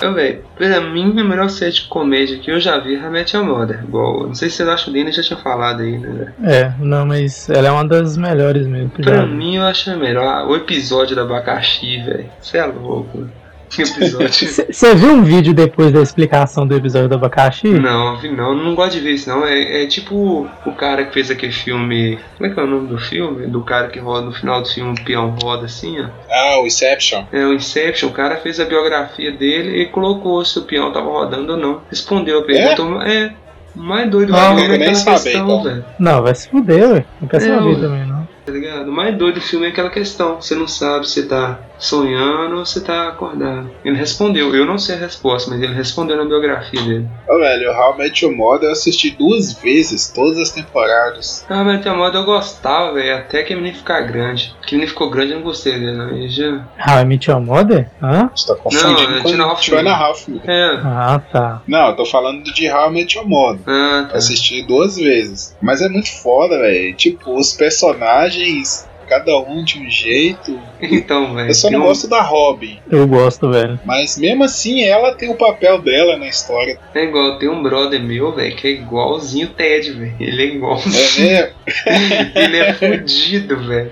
Eu, 0.01 0.13
velho, 0.13 0.43
pra 0.57 0.81
mim, 0.81 1.17
a 1.17 1.23
melhor 1.23 1.49
série 1.49 1.71
de 1.71 1.83
comédia 1.83 2.37
que 2.39 2.51
eu 2.51 2.59
já 2.59 2.77
vi 2.77 2.95
é 2.95 2.99
Remete 2.99 3.37
a 3.37 3.41
Mother. 3.41 3.79
Igual, 3.87 4.27
não 4.27 4.35
sei 4.35 4.49
se 4.49 4.57
vocês 4.57 4.67
acham 4.67 4.89
o 4.89 4.93
Dina 4.93 5.13
já 5.13 5.23
tinha 5.23 5.39
falado 5.39 5.81
aí, 5.81 5.97
né, 5.97 6.09
velho? 6.09 6.33
É, 6.53 6.73
não, 6.79 7.05
mas 7.05 7.49
ela 7.49 7.69
é 7.69 7.71
uma 7.71 7.85
das 7.87 8.17
melhores 8.17 8.67
mesmo. 8.67 8.89
Pra 8.89 9.17
já- 9.19 9.25
mim, 9.25 9.55
eu 9.55 9.63
acho 9.63 9.91
a 9.91 9.95
melhor. 9.95 10.47
O 10.49 10.55
episódio 10.57 11.15
da 11.15 11.21
abacaxi, 11.21 12.01
velho. 12.03 12.29
Você 12.41 12.57
é 12.57 12.65
louco. 12.65 13.29
Que 13.71 13.83
episódio. 13.83 14.47
Você 14.71 14.95
viu 14.95 15.11
um 15.13 15.23
vídeo 15.23 15.53
depois 15.53 15.91
da 15.91 16.01
explicação 16.01 16.67
do 16.67 16.75
episódio 16.75 17.07
do 17.07 17.15
abacaxi? 17.15 17.69
Não, 17.69 18.17
vi 18.17 18.29
não, 18.29 18.53
não 18.53 18.75
gosto 18.75 18.93
de 18.93 18.99
ver 18.99 19.11
isso 19.13 19.29
não. 19.29 19.45
É, 19.45 19.83
é 19.83 19.87
tipo 19.87 20.47
o 20.65 20.71
cara 20.73 21.05
que 21.05 21.13
fez 21.13 21.31
aquele 21.31 21.53
filme. 21.53 22.19
Como 22.37 22.49
é 22.49 22.53
que 22.53 22.59
é 22.59 22.63
o 22.63 22.67
nome 22.67 22.87
do 22.89 22.97
filme? 22.97 23.47
Do 23.47 23.61
cara 23.61 23.87
que 23.87 23.97
roda 23.99 24.25
no 24.25 24.33
final 24.33 24.61
do 24.61 24.67
filme, 24.67 24.91
o 24.99 25.03
peão 25.05 25.35
roda 25.41 25.65
assim, 25.65 26.01
ó. 26.01 26.07
Ah, 26.29 26.59
o 26.61 26.65
Inception. 26.67 27.23
É 27.31 27.45
o 27.45 27.53
Inception, 27.53 28.09
o 28.09 28.13
cara 28.13 28.37
fez 28.37 28.59
a 28.59 28.65
biografia 28.65 29.31
dele 29.31 29.81
e 29.81 29.85
colocou 29.87 30.43
se 30.43 30.59
o 30.59 30.63
peão 30.63 30.91
tava 30.91 31.09
rodando 31.09 31.53
ou 31.53 31.57
não. 31.57 31.81
Respondeu 31.89 32.39
a 32.39 32.43
pergunta. 32.43 33.09
É, 33.09 33.31
o 33.73 33.79
mais 33.79 34.09
doido 34.11 34.33
do 34.33 34.35
Ah, 34.37 34.47
filme 34.55 34.61
eu 34.67 34.71
é 34.71 34.75
aquela 34.75 34.89
questão, 34.89 35.43
então. 35.45 35.63
velho. 35.63 35.85
Não, 35.97 36.21
vai 36.21 36.35
se 36.35 36.49
fuder, 36.49 36.89
ué. 36.91 37.05
Não 37.21 37.27
quer 37.29 37.37
É, 37.37 37.39
saber 37.39 37.79
também, 37.79 38.05
não. 38.05 38.27
Tá 38.45 38.51
ligado? 38.51 38.89
O 38.89 38.91
mais 38.91 39.15
doido 39.17 39.35
do 39.35 39.41
filme 39.41 39.67
é 39.67 39.69
aquela 39.69 39.89
questão. 39.89 40.41
Você 40.41 40.55
não 40.55 40.67
sabe 40.67 41.07
se 41.07 41.23
tá 41.27 41.57
sonhando 41.81 42.57
ou 42.57 42.65
você 42.65 42.79
tá 42.79 43.09
acordado. 43.09 43.69
Ele 43.83 43.97
respondeu, 43.97 44.55
eu 44.55 44.65
não 44.65 44.77
sei 44.77 44.95
a 44.95 44.99
resposta, 44.99 45.49
mas 45.49 45.61
ele 45.61 45.73
respondeu 45.73 46.15
na 46.15 46.23
biografia 46.23 46.81
dele. 46.81 47.07
Ô, 47.27 47.37
velho, 47.37 47.71
How 47.71 47.95
I 47.95 47.97
Met 47.97 48.23
Your 48.23 48.35
Mother 48.35 48.69
eu 48.69 48.71
assisti 48.71 49.09
duas 49.11 49.53
vezes, 49.53 50.09
todas 50.09 50.37
as 50.37 50.51
temporadas. 50.51 51.45
Ah, 51.49 51.63
mas 51.63 51.81
tem 51.81 51.95
modo 51.95 52.17
eu 52.17 52.23
gostava, 52.23 52.93
velho, 52.93 53.17
até 53.17 53.43
que 53.43 53.53
a 53.53 53.55
menina 53.55 53.75
ficar 53.75 54.01
grande. 54.01 54.55
Que 54.65 54.75
a 54.75 54.77
menina 54.77 54.91
ficou 54.91 55.09
grande, 55.09 55.31
eu 55.31 55.37
não 55.37 55.43
gostei 55.43 55.73
dele, 55.73 55.97
não. 55.97 56.09
Ele 56.09 56.29
já... 56.29 56.67
How 56.87 57.01
I 57.01 57.05
Met 57.05 57.29
Your 57.29 57.41
Mother? 57.41 57.89
Hã? 58.01 58.29
Você 58.35 58.47
tá 58.47 58.55
confundindo 58.55 59.15
é 59.15 59.21
com 59.21 59.29
Tina 59.29 59.47
Hoffman. 59.47 59.61
Joanna 59.61 60.09
Hoffman. 60.09 60.41
É. 60.45 60.79
Ah, 60.83 61.21
tá. 61.31 61.61
Não, 61.67 61.87
eu 61.87 61.95
tô 61.95 62.05
falando 62.05 62.43
de 62.43 62.69
How 62.69 62.89
I 62.89 62.93
Met 62.93 63.17
Your 63.17 63.27
Mother. 63.27 63.61
Ah, 63.65 64.07
tá. 64.11 64.17
Assisti 64.17 64.61
duas 64.63 64.95
vezes. 64.97 65.57
Mas 65.61 65.81
é 65.81 65.89
muito 65.89 66.11
foda, 66.21 66.59
velho. 66.59 66.93
Tipo, 66.95 67.37
os 67.37 67.53
personagens, 67.53 68.87
cada 69.11 69.37
um 69.39 69.61
de 69.61 69.77
um 69.77 69.89
jeito. 69.89 70.57
Então, 70.81 71.35
velho. 71.35 71.49
Eu 71.49 71.53
só 71.53 71.69
não 71.69 71.81
um- 71.81 71.83
gosto 71.83 72.07
da 72.07 72.21
Robin. 72.21 72.79
Eu 72.89 73.05
gosto, 73.05 73.49
velho. 73.51 73.77
Mas 73.85 74.17
mesmo 74.17 74.45
assim, 74.45 74.83
ela 74.83 75.13
tem 75.13 75.29
o 75.29 75.35
papel 75.35 75.79
dela 75.81 76.15
na 76.15 76.27
história. 76.27 76.79
É 76.95 77.03
igual, 77.03 77.37
tem 77.37 77.49
um 77.49 77.61
brother 77.61 78.01
meu, 78.01 78.31
velho, 78.33 78.55
que 78.55 78.67
é 78.67 78.71
igualzinho 78.71 79.47
o 79.47 79.49
Ted, 79.49 79.91
velho. 79.91 80.15
Ele 80.17 80.41
é 80.41 80.45
igual. 80.45 80.79
É 80.79 81.21
mesmo? 81.21 81.51
ele 82.35 82.57
é 82.57 82.73
fudido, 82.73 83.57
velho. 83.67 83.91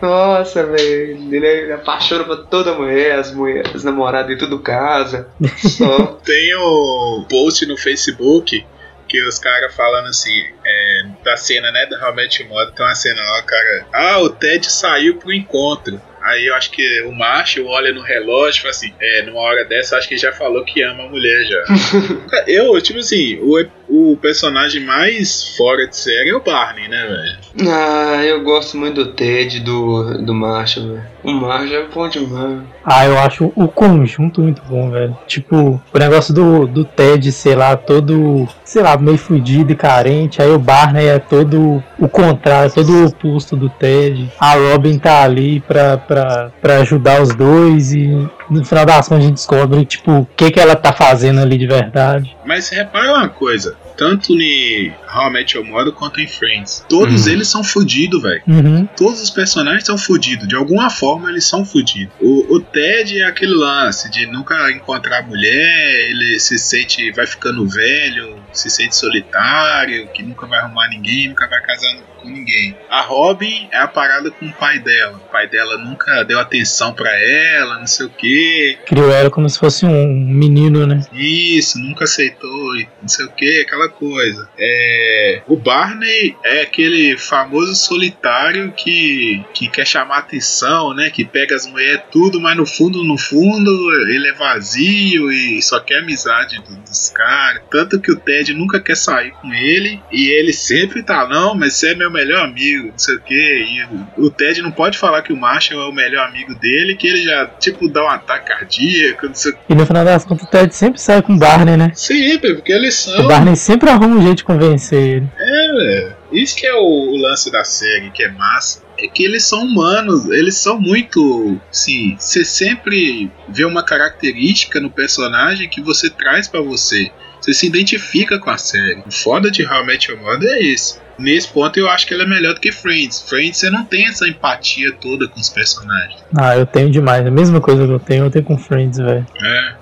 Nossa, 0.00 0.64
velho. 0.66 1.34
Ele 1.34 1.46
é 1.46 1.72
apaixona 1.74 2.24
pra 2.24 2.36
toda 2.36 2.74
mulher, 2.74 3.18
as 3.18 3.32
mulheres, 3.32 3.74
as 3.74 3.84
namoradas 3.84 4.32
e 4.34 4.38
tudo 4.38 4.58
casa. 4.58 5.28
Só. 5.58 6.18
Tem 6.24 6.54
o 6.56 7.24
post 7.28 7.66
no 7.66 7.76
Facebook 7.76 8.64
que 9.12 9.22
os 9.26 9.38
caras 9.38 9.74
falando 9.74 10.08
assim, 10.08 10.42
é, 10.64 11.02
da 11.22 11.36
cena, 11.36 11.70
né, 11.70 11.84
do 11.84 12.02
How 12.02 12.14
Met 12.14 12.42
Mother, 12.44 12.72
tem 12.72 12.86
uma 12.86 12.94
cena 12.94 13.20
lá, 13.20 13.40
o 13.40 13.44
cara, 13.44 13.86
ah, 13.92 14.18
o 14.20 14.30
Ted 14.30 14.72
saiu 14.72 15.18
pro 15.18 15.30
encontro. 15.30 16.00
Aí 16.22 16.46
eu 16.46 16.54
acho 16.54 16.70
que 16.70 17.02
o 17.02 17.12
Marshall 17.12 17.66
olha 17.66 17.92
no 17.92 18.00
relógio 18.00 18.60
e 18.60 18.62
fala 18.62 18.70
assim, 18.70 18.94
é, 18.98 19.22
numa 19.22 19.40
hora 19.40 19.64
dessa, 19.64 19.98
acho 19.98 20.08
que 20.08 20.16
já 20.16 20.32
falou 20.32 20.64
que 20.64 20.82
ama 20.82 21.04
a 21.04 21.08
mulher 21.08 21.44
já. 21.44 21.64
eu, 22.46 22.80
tipo 22.80 23.00
assim, 23.00 23.38
o, 23.42 24.12
o 24.12 24.16
personagem 24.16 24.82
mais 24.82 25.56
fora 25.56 25.86
de 25.86 25.96
série 25.96 26.30
é 26.30 26.34
o 26.34 26.40
Barney, 26.40 26.88
né, 26.88 27.06
velho? 27.06 27.70
Ah, 27.70 28.24
eu 28.24 28.40
gosto 28.42 28.78
muito 28.78 29.04
do 29.04 29.12
Ted, 29.12 29.60
do, 29.60 30.24
do 30.24 30.32
Marshall, 30.32 30.94
velho. 30.94 31.06
O 31.24 31.32
Marshall 31.32 31.82
é 31.82 31.86
bom 31.86 32.08
demais. 32.08 32.60
Ah, 32.84 33.06
eu 33.06 33.18
acho 33.18 33.52
o 33.54 33.68
conjunto 33.68 34.40
muito 34.40 34.62
bom, 34.68 34.90
velho. 34.90 35.16
Tipo, 35.26 35.80
o 35.92 35.98
negócio 35.98 36.34
do, 36.34 36.66
do 36.66 36.84
Ted, 36.84 37.30
sei 37.30 37.54
lá, 37.54 37.76
todo, 37.76 38.48
sei 38.64 38.82
lá, 38.82 38.96
meio 38.96 39.18
fudido 39.18 39.72
e 39.72 39.76
carente. 39.76 40.42
Aí 40.42 40.50
o 40.50 40.58
Barney 40.58 41.06
é 41.06 41.18
todo 41.18 41.82
o 41.98 42.08
contrário, 42.08 42.72
todo 42.72 42.92
o 42.92 43.06
oposto 43.06 43.56
do 43.56 43.68
Ted. 43.68 44.32
A 44.38 44.54
Robin 44.54 44.98
tá 44.98 45.22
ali 45.22 45.60
pra, 45.60 45.96
pra, 45.96 46.50
pra 46.60 46.76
ajudar 46.78 47.22
os 47.22 47.34
dois 47.34 47.92
e 47.92 48.28
no 48.50 48.64
final 48.64 48.84
das 48.84 49.08
contas 49.08 49.24
a 49.24 49.26
gente 49.28 49.36
descobre, 49.36 49.84
tipo, 49.84 50.10
o 50.12 50.26
que 50.36 50.50
que 50.50 50.60
ela 50.60 50.74
tá 50.74 50.92
fazendo 50.92 51.40
ali 51.40 51.56
de 51.56 51.66
verdade. 51.66 52.36
Mas 52.44 52.68
repara 52.68 53.12
uma 53.12 53.28
coisa, 53.28 53.76
tanto 53.96 54.32
em 54.40 54.92
How 55.14 55.28
I 55.28 55.32
Met 55.32 55.56
Your 55.56 55.66
Mother 55.66 55.92
quanto 55.92 56.20
em 56.20 56.26
Friends, 56.26 56.84
todos 56.88 57.26
Uhum. 57.26 57.32
eles 57.32 57.48
são 57.48 57.62
fodidos, 57.62 58.22
velho. 58.22 58.42
Uhum. 58.46 58.86
Todos 58.96 59.20
os 59.20 59.30
personagens 59.30 59.84
são 59.84 59.96
fodidos, 59.98 60.46
de 60.48 60.56
alguma 60.56 60.90
forma 60.90 61.30
eles 61.30 61.44
são 61.44 61.64
fodidos. 61.64 62.14
O, 62.20 62.56
o 62.56 62.60
Ted 62.60 63.18
é 63.20 63.24
aquele 63.24 63.54
lance 63.54 64.10
de 64.10 64.26
nunca 64.26 64.70
encontrar 64.70 65.26
mulher, 65.26 66.10
ele 66.10 66.38
se 66.38 66.58
sente, 66.58 67.10
vai 67.12 67.26
ficando 67.26 67.66
velho, 67.66 68.41
se 68.52 68.70
sente 68.70 68.94
solitário, 68.96 70.08
que 70.08 70.22
nunca 70.22 70.46
vai 70.46 70.58
arrumar 70.60 70.88
ninguém, 70.88 71.28
nunca 71.28 71.46
vai 71.48 71.60
casar 71.62 71.94
com 72.20 72.28
ninguém. 72.28 72.76
A 72.88 73.00
Robin 73.00 73.68
é 73.72 73.78
a 73.78 73.88
parada 73.88 74.30
com 74.30 74.46
o 74.46 74.52
pai 74.52 74.78
dela. 74.78 75.16
O 75.18 75.30
pai 75.32 75.48
dela 75.48 75.76
nunca 75.78 76.22
deu 76.24 76.38
atenção 76.38 76.92
pra 76.92 77.10
ela, 77.18 77.78
não 77.78 77.86
sei 77.86 78.06
o 78.06 78.10
que. 78.10 78.78
Criou 78.86 79.10
ela 79.12 79.30
como 79.30 79.48
se 79.48 79.58
fosse 79.58 79.84
um 79.86 80.06
menino, 80.14 80.86
né? 80.86 81.00
Isso, 81.12 81.78
nunca 81.78 82.04
aceitou 82.04 82.52
não 83.00 83.08
sei 83.08 83.26
o 83.26 83.30
que, 83.32 83.60
aquela 83.60 83.88
coisa. 83.88 84.48
É, 84.58 85.42
o 85.46 85.56
Barney 85.56 86.36
é 86.44 86.62
aquele 86.62 87.16
famoso 87.18 87.74
solitário 87.74 88.72
que, 88.72 89.44
que 89.52 89.68
quer 89.68 89.86
chamar 89.86 90.18
atenção, 90.18 90.94
né? 90.94 91.10
Que 91.10 91.24
pega 91.24 91.54
as 91.54 91.66
mulheres 91.66 92.02
tudo, 92.10 92.40
mas 92.40 92.56
no 92.56 92.64
fundo, 92.64 93.02
no 93.04 93.18
fundo, 93.18 93.70
ele 94.08 94.28
é 94.28 94.32
vazio 94.32 95.30
e 95.30 95.60
só 95.62 95.80
quer 95.80 95.98
amizade 95.98 96.58
do- 96.62 96.76
dos 96.82 97.10
caras. 97.10 97.62
Tanto 97.70 98.00
que 98.00 98.10
o 98.12 98.16
Ted 98.16 98.41
nunca 98.54 98.80
quer 98.80 98.96
sair 98.96 99.32
com 99.32 99.52
ele 99.52 100.00
e 100.10 100.30
ele 100.30 100.52
sempre 100.52 101.02
tá, 101.02 101.28
não, 101.28 101.54
mas 101.54 101.74
você 101.74 101.90
é 101.90 101.94
meu 101.94 102.10
melhor 102.10 102.44
amigo, 102.44 102.88
não 102.88 102.98
sei 102.98 103.16
o 103.16 103.20
que. 103.20 103.86
O, 104.16 104.30
Ted 104.30 104.62
não 104.62 104.70
pode 104.70 104.96
falar 104.96 105.22
que 105.22 105.32
o 105.32 105.36
Marshall 105.36 105.82
é 105.82 105.86
o 105.86 105.92
melhor 105.92 106.26
amigo 106.26 106.54
dele, 106.54 106.96
que 106.96 107.06
ele 107.06 107.22
já, 107.22 107.46
tipo, 107.46 107.88
dá 107.88 108.04
um 108.04 108.08
ataque 108.08 108.46
cardíaco, 108.46 109.26
não 109.26 109.34
sei 109.34 109.52
o 109.52 109.56
E 109.68 109.74
no 109.74 109.86
final 109.86 110.04
das 110.04 110.24
contas 110.24 110.46
o 110.46 110.50
Ted 110.50 110.74
sempre 110.74 111.00
sai 111.00 111.20
com 111.20 111.34
o 111.34 111.38
Barney, 111.38 111.76
né? 111.76 111.92
Sempre, 111.94 112.54
porque 112.54 112.72
eles 112.72 112.94
são. 112.94 113.24
O 113.24 113.28
Barney 113.28 113.56
sempre 113.56 113.90
arruma 113.90 114.16
um 114.16 114.22
jeito 114.22 114.38
de 114.38 114.44
convencer 114.44 114.98
ele. 114.98 115.28
É, 115.38 115.72
velho. 115.72 116.22
Isso 116.32 116.56
que 116.56 116.66
é 116.66 116.74
o, 116.74 116.78
o 116.78 117.16
lance 117.16 117.52
da 117.52 117.62
série, 117.62 118.10
que 118.10 118.22
é 118.22 118.30
massa. 118.30 118.82
É 118.98 119.06
que 119.06 119.22
eles 119.22 119.44
são 119.44 119.62
humanos, 119.64 120.26
eles 120.30 120.56
são 120.56 120.80
muito. 120.80 121.60
Sim, 121.70 122.16
você 122.18 122.44
sempre 122.44 123.30
vê 123.48 123.64
uma 123.64 123.82
característica 123.82 124.80
no 124.80 124.90
personagem 124.90 125.68
que 125.68 125.82
você 125.82 126.08
traz 126.08 126.48
pra 126.48 126.60
você. 126.60 127.10
Você 127.42 127.52
se 127.52 127.66
identifica 127.66 128.38
com 128.38 128.50
a 128.50 128.56
série. 128.56 129.02
O 129.04 129.10
foda 129.10 129.50
de 129.50 129.66
How 129.66 129.82
I 129.82 129.86
Met 129.86 130.10
Your 130.10 130.20
Mother 130.20 130.48
é 130.48 130.62
esse. 130.62 131.00
Nesse 131.18 131.48
ponto 131.48 131.78
eu 131.78 131.88
acho 131.90 132.06
que 132.06 132.14
ela 132.14 132.22
é 132.22 132.26
melhor 132.26 132.54
do 132.54 132.60
que 132.60 132.70
Friends. 132.70 133.22
Friends 133.28 133.58
você 133.58 133.68
não 133.68 133.84
tem 133.84 134.06
essa 134.06 134.26
empatia 134.28 134.92
toda 134.92 135.26
com 135.28 135.40
os 135.40 135.48
personagens. 135.48 136.22
Ah, 136.36 136.56
eu 136.56 136.64
tenho 136.64 136.88
demais. 136.90 137.26
A 137.26 137.30
mesma 137.30 137.60
coisa 137.60 137.84
que 137.84 137.92
eu 137.92 137.98
tenho, 137.98 138.24
eu 138.26 138.30
tenho 138.30 138.44
com 138.44 138.56
Friends, 138.56 138.98
velho. 138.98 139.26
É, 139.42 139.74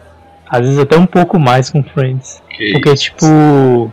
Às 0.49 0.61
vezes 0.61 0.79
até 0.79 0.97
um 0.97 1.07
pouco 1.07 1.39
mais 1.39 1.69
com 1.71 1.83
Friends. 1.83 2.43
Que 2.51 2.73
Porque, 2.73 2.93
isso. 2.93 3.05
tipo, 3.05 3.27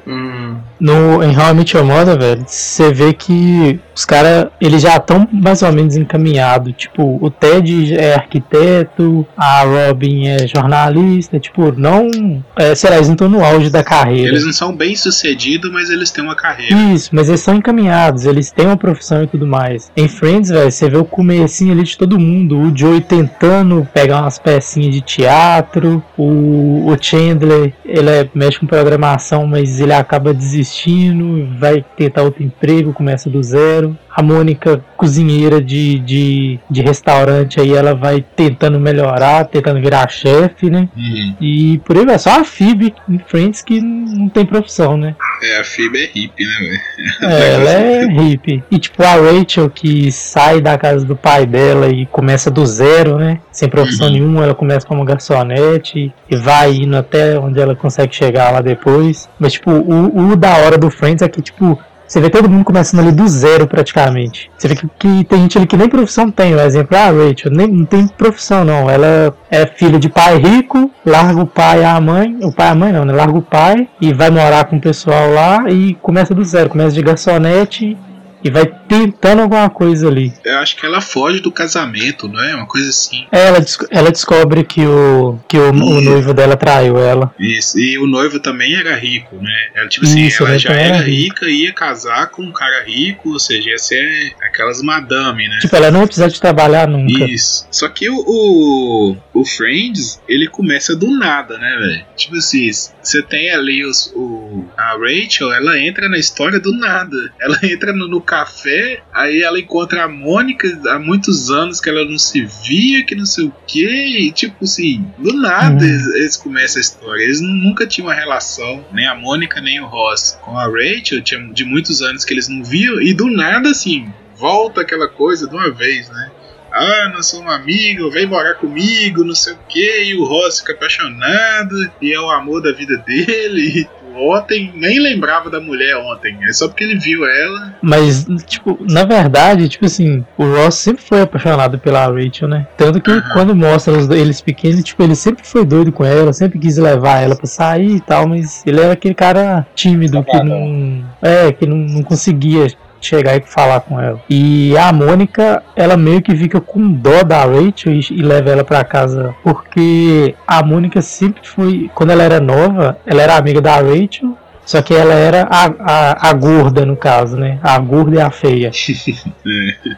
Hum. 0.08 0.56
no, 0.80 1.24
em 1.24 1.36
How 1.38 1.52
I 1.52 1.54
Met 1.54 1.76
Your 1.76 1.86
Mother, 1.86 2.18
velho, 2.20 2.44
você 2.46 2.92
vê 2.94 3.14
que 3.14 3.80
os 3.96 4.06
caras, 4.06 4.48
eles 4.62 4.82
já 4.84 4.98
estão 4.98 5.28
mais 5.32 5.62
ou 5.64 5.72
menos 5.72 5.96
encaminhados. 5.96 6.74
Tipo, 6.78 7.18
o 7.20 7.32
Ted 7.32 7.96
é 7.98 8.14
arquiteto, 8.14 9.26
a 9.36 9.64
Robin 9.64 10.28
é 10.28 10.48
jornalista. 10.48 11.40
Tipo, 11.40 11.72
não. 11.76 12.44
É, 12.56 12.76
sei 12.76 12.90
lá, 12.92 12.98
eles 12.98 13.08
não 13.08 13.16
estão 13.16 13.28
no 13.30 13.44
auge 13.44 13.70
da 13.72 13.84
carreira. 13.84 14.28
Eles 14.30 14.46
não 14.46 14.54
são 14.54 14.76
bem 14.76 14.96
sucedidos, 14.96 15.72
mas 15.72 15.90
eles 15.90 16.12
têm 16.12 16.24
uma 16.24 16.36
carreira. 16.36 16.76
Isso, 16.94 17.10
mas 17.12 17.28
eles 17.28 17.42
são 17.42 17.56
encaminhados, 17.56 18.26
eles 18.26 18.52
têm 18.52 18.68
uma 18.68 18.78
profissão 18.78 19.24
e 19.24 19.28
tudo 19.28 19.48
mais. 19.48 19.92
Em 19.98 20.08
Friends, 20.08 20.50
velho, 20.50 20.72
você 20.72 20.90
vê 20.90 20.98
o 20.98 21.06
comecinho 21.06 21.72
ali 21.74 21.84
de 21.84 21.98
todo 21.98 22.20
mundo. 22.20 22.60
O 22.60 22.76
Joey 22.78 23.02
tentando 23.02 23.88
pegar 23.94 24.22
umas 24.22 24.38
pecinhas 24.38 24.94
de 24.94 25.02
teatro. 25.02 26.04
O, 26.16 26.92
o 26.92 26.98
Chandler, 27.02 27.74
ele 27.86 28.10
é, 28.10 28.30
mexe 28.48 28.60
com 28.60 28.66
programação, 28.66 29.46
mas 29.46 29.80
ele 29.80 29.94
acaba 29.94 30.34
desistindo. 30.34 31.48
Vai 31.60 31.84
tentar 31.96 32.24
outro 32.24 32.44
emprego, 32.44 32.94
começa 32.94 33.30
do 33.30 33.44
zero. 33.44 33.98
A 34.18 34.24
Mônica, 34.24 34.84
cozinheira 34.98 35.62
de, 35.62 36.00
de, 36.00 36.60
de 36.68 36.82
restaurante, 36.82 37.62
aí 37.62 37.72
ela 37.74 37.94
vai 37.94 38.26
tentando 38.36 38.80
melhorar, 38.80 39.46
tentando 39.46 39.80
virar 39.80 40.10
chefe, 40.10 40.72
né? 40.72 40.90
Uhum. 40.98 41.36
E 41.40 41.78
por 41.86 41.96
aí 41.96 42.04
vai. 42.04 42.18
Só 42.18 42.40
a 42.40 42.44
Phoebe 42.44 42.96
em 43.08 43.20
Friends 43.20 43.62
que 43.62 43.80
não 43.80 44.28
tem 44.28 44.44
profissão, 44.44 44.98
né? 44.98 45.16
É, 45.44 45.60
a 45.60 45.64
Phoebe 45.64 46.00
é 46.00 46.06
hippie, 46.08 46.44
né, 46.46 46.54
velho? 46.60 47.32
É, 47.32 47.54
ela 47.54 47.70
é 47.70 48.06
hippie. 48.08 48.64
E 48.72 48.80
tipo, 48.80 49.04
a 49.04 49.14
Rachel 49.14 49.70
que 49.70 50.12
sai 50.12 50.62
da 50.62 50.80
casa 50.80 51.06
do 51.06 51.16
pai 51.16 51.46
dela 51.46 51.88
e 51.88 52.08
começa 52.08 52.50
do 52.50 52.66
zero, 52.66 53.18
né? 53.20 53.40
Sem 53.52 53.70
profissão 53.70 54.08
Uhum. 54.08 54.14
nenhuma, 54.14 54.44
ela 54.46 54.56
começa 54.56 54.88
como 54.88 55.06
garçonete 55.06 56.12
e 56.30 56.36
vai 56.36 56.72
indo 56.74 56.98
até 56.98 57.38
onde 57.38 57.60
ela 57.60 57.76
consegue 57.76 58.16
chegar 58.16 58.52
lá 58.52 58.62
depois. 58.62 59.30
Mas 59.40 59.54
tipo, 59.54 59.70
o, 59.70 60.32
o 60.32 60.36
da 60.36 60.58
hora 60.58 60.78
do 60.78 60.90
Friends 60.90 61.22
é 61.22 61.30
que, 61.30 61.40
tipo, 61.42 61.78
você 62.08 62.22
vê 62.22 62.30
todo 62.30 62.50
mundo 62.50 62.64
começando 62.64 63.02
ali 63.02 63.12
do 63.12 63.28
zero 63.28 63.68
praticamente. 63.68 64.50
Você 64.58 64.70
vê 64.70 64.76
que, 64.76 64.88
que 64.98 65.24
tem 65.26 65.42
gente 65.42 65.58
ali 65.58 65.68
que 65.68 65.76
nem 65.76 65.90
profissão 65.90 66.32
tem. 66.32 66.56
O 66.56 66.60
exemplo, 66.62 66.98
ah, 66.98 67.12
Rachel 67.12 67.52
nem, 67.52 67.68
não 67.68 67.86
tem 67.86 68.08
profissão 68.08 68.64
não. 68.64 68.90
Ela 68.90 69.36
é 69.52 69.66
filha 69.66 70.00
de 70.00 70.08
pai 70.08 70.38
rico, 70.38 70.90
larga 71.06 71.42
o 71.42 71.46
pai 71.46 71.84
a 71.84 72.00
mãe. 72.00 72.38
O 72.42 72.52
pai 72.52 72.70
a 72.70 72.76
mãe 72.76 72.94
não, 72.94 73.04
né? 73.04 73.14
Larga 73.14 73.38
o 73.38 73.42
pai 73.42 73.90
e 74.00 74.14
vai 74.14 74.30
morar 74.30 74.66
com 74.66 74.78
o 74.78 74.82
pessoal 74.82 75.32
lá 75.32 75.70
e 75.70 75.96
começa 75.96 76.34
do 76.34 76.44
zero. 76.46 76.70
Começa 76.70 76.96
de 76.96 77.02
garçonete 77.02 77.98
e 78.44 78.50
vai 78.50 78.66
tentando 78.88 79.42
alguma 79.42 79.70
coisa 79.70 80.08
ali. 80.08 80.34
Eu 80.46 80.60
acho 80.60 80.76
que 80.76 80.86
ela 80.86 81.02
foge 81.02 81.40
do 81.40 81.52
casamento, 81.52 82.28
não 82.28 82.42
é? 82.44 82.56
Uma 82.56 82.66
coisa 82.68 82.90
assim. 82.90 83.26
Ela, 83.32 83.60
des- 83.60 83.78
ela 83.90 84.12
descobre 84.12 84.64
que 84.64 84.86
o, 84.86 85.40
que 85.48 85.58
o, 85.58 85.70
o 85.70 86.02
noivo 86.02 86.34
dela 86.34 86.56
traiu 86.56 86.98
ela. 86.98 87.34
Isso. 87.40 87.80
E 87.80 87.98
o 87.98 88.06
noivo 88.08 88.40
também 88.40 88.76
era 88.76 88.96
rico, 88.96 89.36
né? 89.38 89.56
Ela, 89.76 89.88
tipo 89.88 90.06
assim, 90.06 90.26
Isso, 90.26 90.44
ela 90.44 90.54
né, 90.54 90.60
já 90.60 90.74
era 90.74 90.98
rica 91.00 91.46
e 91.48 91.64
ia 91.64 91.74
casar 91.74 92.28
com 92.30 92.44
um 92.44 92.52
cara 92.52 92.84
rico, 92.86 93.30
ou 93.34 93.40
seja, 93.40 93.72
ia 93.72 93.78
ser 93.78 94.34
aquelas 94.42 94.82
madame, 94.82 95.48
né? 95.48 95.58
Tipo, 95.62 95.76
ela 95.76 95.92
não 95.92 96.02
ia 96.02 96.06
precisar 96.08 96.28
de 96.28 96.40
trabalhar 96.40 96.88
nunca. 96.88 97.26
Isso. 97.26 97.68
Só 97.72 97.88
que 97.90 98.10
o, 98.10 98.16
o, 98.16 99.18
o 99.34 99.46
Friends, 99.46 100.22
ele 100.28 100.48
começa 100.48 100.96
do 100.96 101.10
nada, 101.12 101.58
né, 101.58 101.76
velho? 101.80 102.06
Tipo 102.16 102.36
assim, 102.38 102.70
você 103.08 103.22
tem 103.22 103.50
ali 103.52 103.84
os, 103.86 104.12
o, 104.16 104.66
a 104.78 104.98
Rachel, 104.98 105.52
ela 105.54 105.80
entra 105.80 106.08
na 106.10 106.18
história 106.18 106.60
do 106.60 106.72
nada. 106.72 107.16
Ela 107.40 107.58
entra 107.64 107.94
no, 107.94 108.08
no 108.08 108.22
café, 108.22 109.02
aí 109.14 109.42
ela 109.42 109.60
encontra 109.60 110.04
a 110.04 110.08
Mônica 110.08 110.68
há 110.90 111.00
muitos 111.00 111.50
anos 111.50 111.80
que 111.82 111.90
ela 111.90 112.06
não 112.06 112.18
se 112.18 112.46
via, 112.68 113.06
que 113.06 113.16
não 113.16 113.26
sei 113.26 113.46
o 113.46 113.54
que, 113.66 113.86
e 114.28 114.32
tipo 114.32 114.64
assim, 114.64 115.06
do 115.18 115.34
nada 115.34 115.84
Hum. 115.84 115.88
eles, 115.88 116.08
eles 116.16 116.38
começam 116.38 116.80
a 116.80 116.82
história. 116.82 117.24
Eles 117.24 117.42
nu- 117.42 117.56
nunca 117.56 117.86
tinham 117.88 118.08
uma 118.08 118.14
relação, 118.14 118.86
nem 118.92 119.06
a 119.08 119.16
Mônica 119.16 119.60
nem 119.62 119.80
o 119.82 119.86
Ross. 119.88 120.38
Com 120.42 120.58
a 120.58 120.66
Rachel, 120.66 121.22
tinha 121.22 121.42
de 121.54 121.64
muitos 121.66 122.02
anos 122.02 122.24
que 122.26 122.34
eles 122.34 122.48
não 122.48 122.64
viam, 122.64 123.02
e 123.02 123.14
do 123.14 123.30
nada 123.30 123.70
assim, 123.70 124.08
volta 124.36 124.82
aquela 124.82 125.08
coisa 125.08 125.48
de 125.48 125.56
uma 125.56 125.70
vez, 125.72 126.10
né? 126.10 126.32
Ah, 126.78 127.10
nós 127.12 127.26
somos 127.26 127.52
amigos, 127.52 128.14
vem 128.14 128.28
morar 128.28 128.54
comigo, 128.54 129.24
não 129.24 129.34
sei 129.34 129.54
o 129.54 129.60
que, 129.68 130.04
e 130.04 130.16
o 130.16 130.24
Ross 130.26 130.60
fica 130.60 130.74
apaixonado, 130.74 131.92
e 132.00 132.14
é 132.14 132.20
o 132.20 132.30
amor 132.30 132.62
da 132.62 132.72
vida 132.72 132.98
dele. 132.98 133.88
Ontem, 134.16 134.72
nem 134.76 135.00
lembrava 135.00 135.50
da 135.50 135.60
mulher 135.60 135.96
ontem, 135.98 136.38
é 136.48 136.54
só 136.54 136.68
porque 136.68 136.84
ele 136.84 136.98
viu 136.98 137.24
ela. 137.26 137.76
Mas, 137.82 138.26
tipo, 138.46 138.78
na 138.90 139.04
verdade, 139.04 139.70
tipo 139.70 139.86
assim, 139.86 140.26
o 140.38 140.44
Ross 140.44 140.76
sempre 140.76 141.04
foi 141.04 141.22
apaixonado 141.22 141.78
pela 141.78 142.08
Rachel, 142.08 142.48
né? 142.48 142.68
Tanto 142.78 143.00
que 143.00 143.12
Aham. 143.12 143.30
quando 143.34 143.56
mostra 143.56 143.94
eles 144.16 144.42
pequenos, 144.42 144.84
tipo, 144.84 145.04
ele 145.04 145.16
sempre 145.16 145.46
foi 145.46 145.64
doido 145.66 145.92
com 145.92 146.04
ela, 146.04 146.34
sempre 146.34 146.58
quis 146.58 146.78
levar 146.78 147.22
ela 147.22 147.36
pra 147.36 147.46
sair 147.46 147.98
e 147.98 148.02
tal, 148.02 148.28
mas 148.28 148.64
ele 148.66 148.80
era 148.82 148.94
aquele 148.94 149.14
cara 149.14 149.68
tímido 149.76 150.24
que 150.24 150.44
não. 150.44 151.06
É, 151.22 151.52
que 151.52 151.66
não, 151.66 151.78
não 151.78 152.04
conseguia 152.04 152.68
chegar 153.00 153.36
e 153.38 153.42
falar 153.42 153.82
com 153.82 154.00
ela. 154.00 154.20
E 154.30 154.76
a 154.78 154.92
Mônica, 154.92 155.64
ela 155.76 155.98
meio 155.98 156.22
que 156.22 156.36
fica 156.36 156.60
com 156.60 156.92
dó 156.92 157.24
da 157.24 157.44
Rachel 157.44 157.94
e, 157.94 158.00
e 158.12 158.22
leva 158.22 158.50
ela 158.50 158.64
pra 158.64 158.84
casa, 158.84 159.36
porque 159.44 160.36
a 160.46 160.64
Mônica 160.64 161.02
sempre 161.02 161.48
foi, 161.48 161.90
quando 161.94 162.12
ela 162.12 162.24
era 162.24 162.40
nova, 162.40 162.98
ela 163.06 163.22
era 163.22 163.38
amiga 163.38 163.62
da 163.62 163.76
Rachel. 163.76 164.38
Só 164.68 164.82
que 164.82 164.94
ela 164.94 165.14
era 165.14 165.48
a, 165.50 165.66
a, 165.80 166.30
a 166.30 166.34
gorda, 166.34 166.86
no 166.86 166.96
caso, 166.96 167.38
né? 167.38 167.58
A 167.64 167.80
gorda 167.80 168.18
e 168.18 168.22
a 168.22 168.30
feia. 168.30 168.70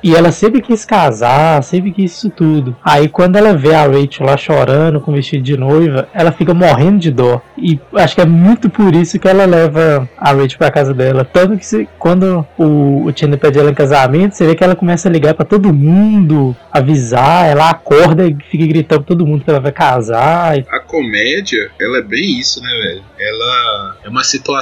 E 0.03 0.15
ela 0.15 0.31
sempre 0.31 0.61
quis 0.61 0.85
casar, 0.85 1.63
sempre 1.63 1.91
quis 1.91 2.11
isso 2.15 2.29
tudo. 2.29 2.75
Aí 2.85 3.09
quando 3.09 3.35
ela 3.35 3.53
vê 3.53 3.73
a 3.73 3.83
Rachel 3.87 4.25
lá 4.27 4.37
chorando 4.37 5.01
com 5.01 5.11
vestido 5.11 5.43
de 5.43 5.57
noiva, 5.57 6.07
ela 6.13 6.31
fica 6.31 6.53
morrendo 6.53 6.99
de 6.99 7.09
dó. 7.11 7.41
E 7.57 7.79
acho 7.95 8.13
que 8.15 8.21
é 8.21 8.25
muito 8.25 8.69
por 8.69 8.93
isso 8.95 9.17
que 9.19 9.27
ela 9.27 9.45
leva 9.45 10.07
a 10.17 10.31
Rachel 10.33 10.59
pra 10.59 10.69
casa 10.71 10.93
dela. 10.93 11.25
Tanto 11.25 11.57
que 11.57 11.65
se- 11.65 11.89
quando 11.97 12.45
o, 12.57 13.05
o 13.07 13.13
Chandler 13.15 13.39
pede 13.39 13.57
ela 13.59 13.71
em 13.71 13.73
casamento, 13.73 14.35
você 14.35 14.45
vê 14.45 14.55
que 14.55 14.63
ela 14.63 14.75
começa 14.75 15.09
a 15.09 15.11
ligar 15.11 15.33
pra 15.33 15.45
todo 15.45 15.73
mundo, 15.73 16.55
avisar, 16.71 17.47
ela 17.49 17.69
acorda 17.71 18.25
e 18.27 18.37
fica 18.51 18.65
gritando 18.67 19.01
pra 19.03 19.07
todo 19.15 19.25
mundo 19.25 19.43
que 19.43 19.49
ela 19.49 19.59
vai 19.59 19.71
casar. 19.71 20.53
A 20.69 20.79
comédia, 20.79 21.71
ela 21.81 21.97
é 21.97 22.01
bem 22.03 22.39
isso, 22.39 22.61
né, 22.61 22.69
velho? 22.83 23.01
Ela 23.19 23.95
é 24.03 24.09
uma 24.09 24.23
situação 24.23 24.58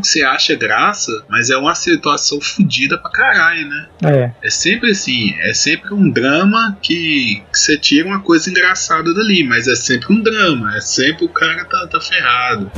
que 0.00 0.08
você 0.08 0.22
acha 0.22 0.54
graça, 0.54 1.24
mas 1.28 1.50
é 1.50 1.56
uma 1.56 1.74
situação 1.74 2.40
fodida 2.40 2.98
pra 2.98 3.10
caralho, 3.10 3.68
né? 3.68 3.86
É. 4.02 4.30
É 4.42 4.50
sempre 4.50 4.90
assim, 4.90 5.34
é 5.40 5.52
sempre 5.54 5.92
um 5.94 6.08
drama 6.10 6.76
que, 6.82 7.42
que 7.52 7.58
você 7.58 7.76
tira 7.76 8.06
uma 8.06 8.20
coisa 8.20 8.50
engraçada 8.50 9.12
dali, 9.14 9.44
mas 9.44 9.66
é 9.68 9.74
sempre 9.74 10.12
um 10.12 10.20
drama, 10.20 10.76
é 10.76 10.80
sempre 10.80 11.24
o 11.24 11.28
cara 11.28 11.64
tá, 11.64 11.86
tá 11.86 12.00
ferrado. 12.00 12.70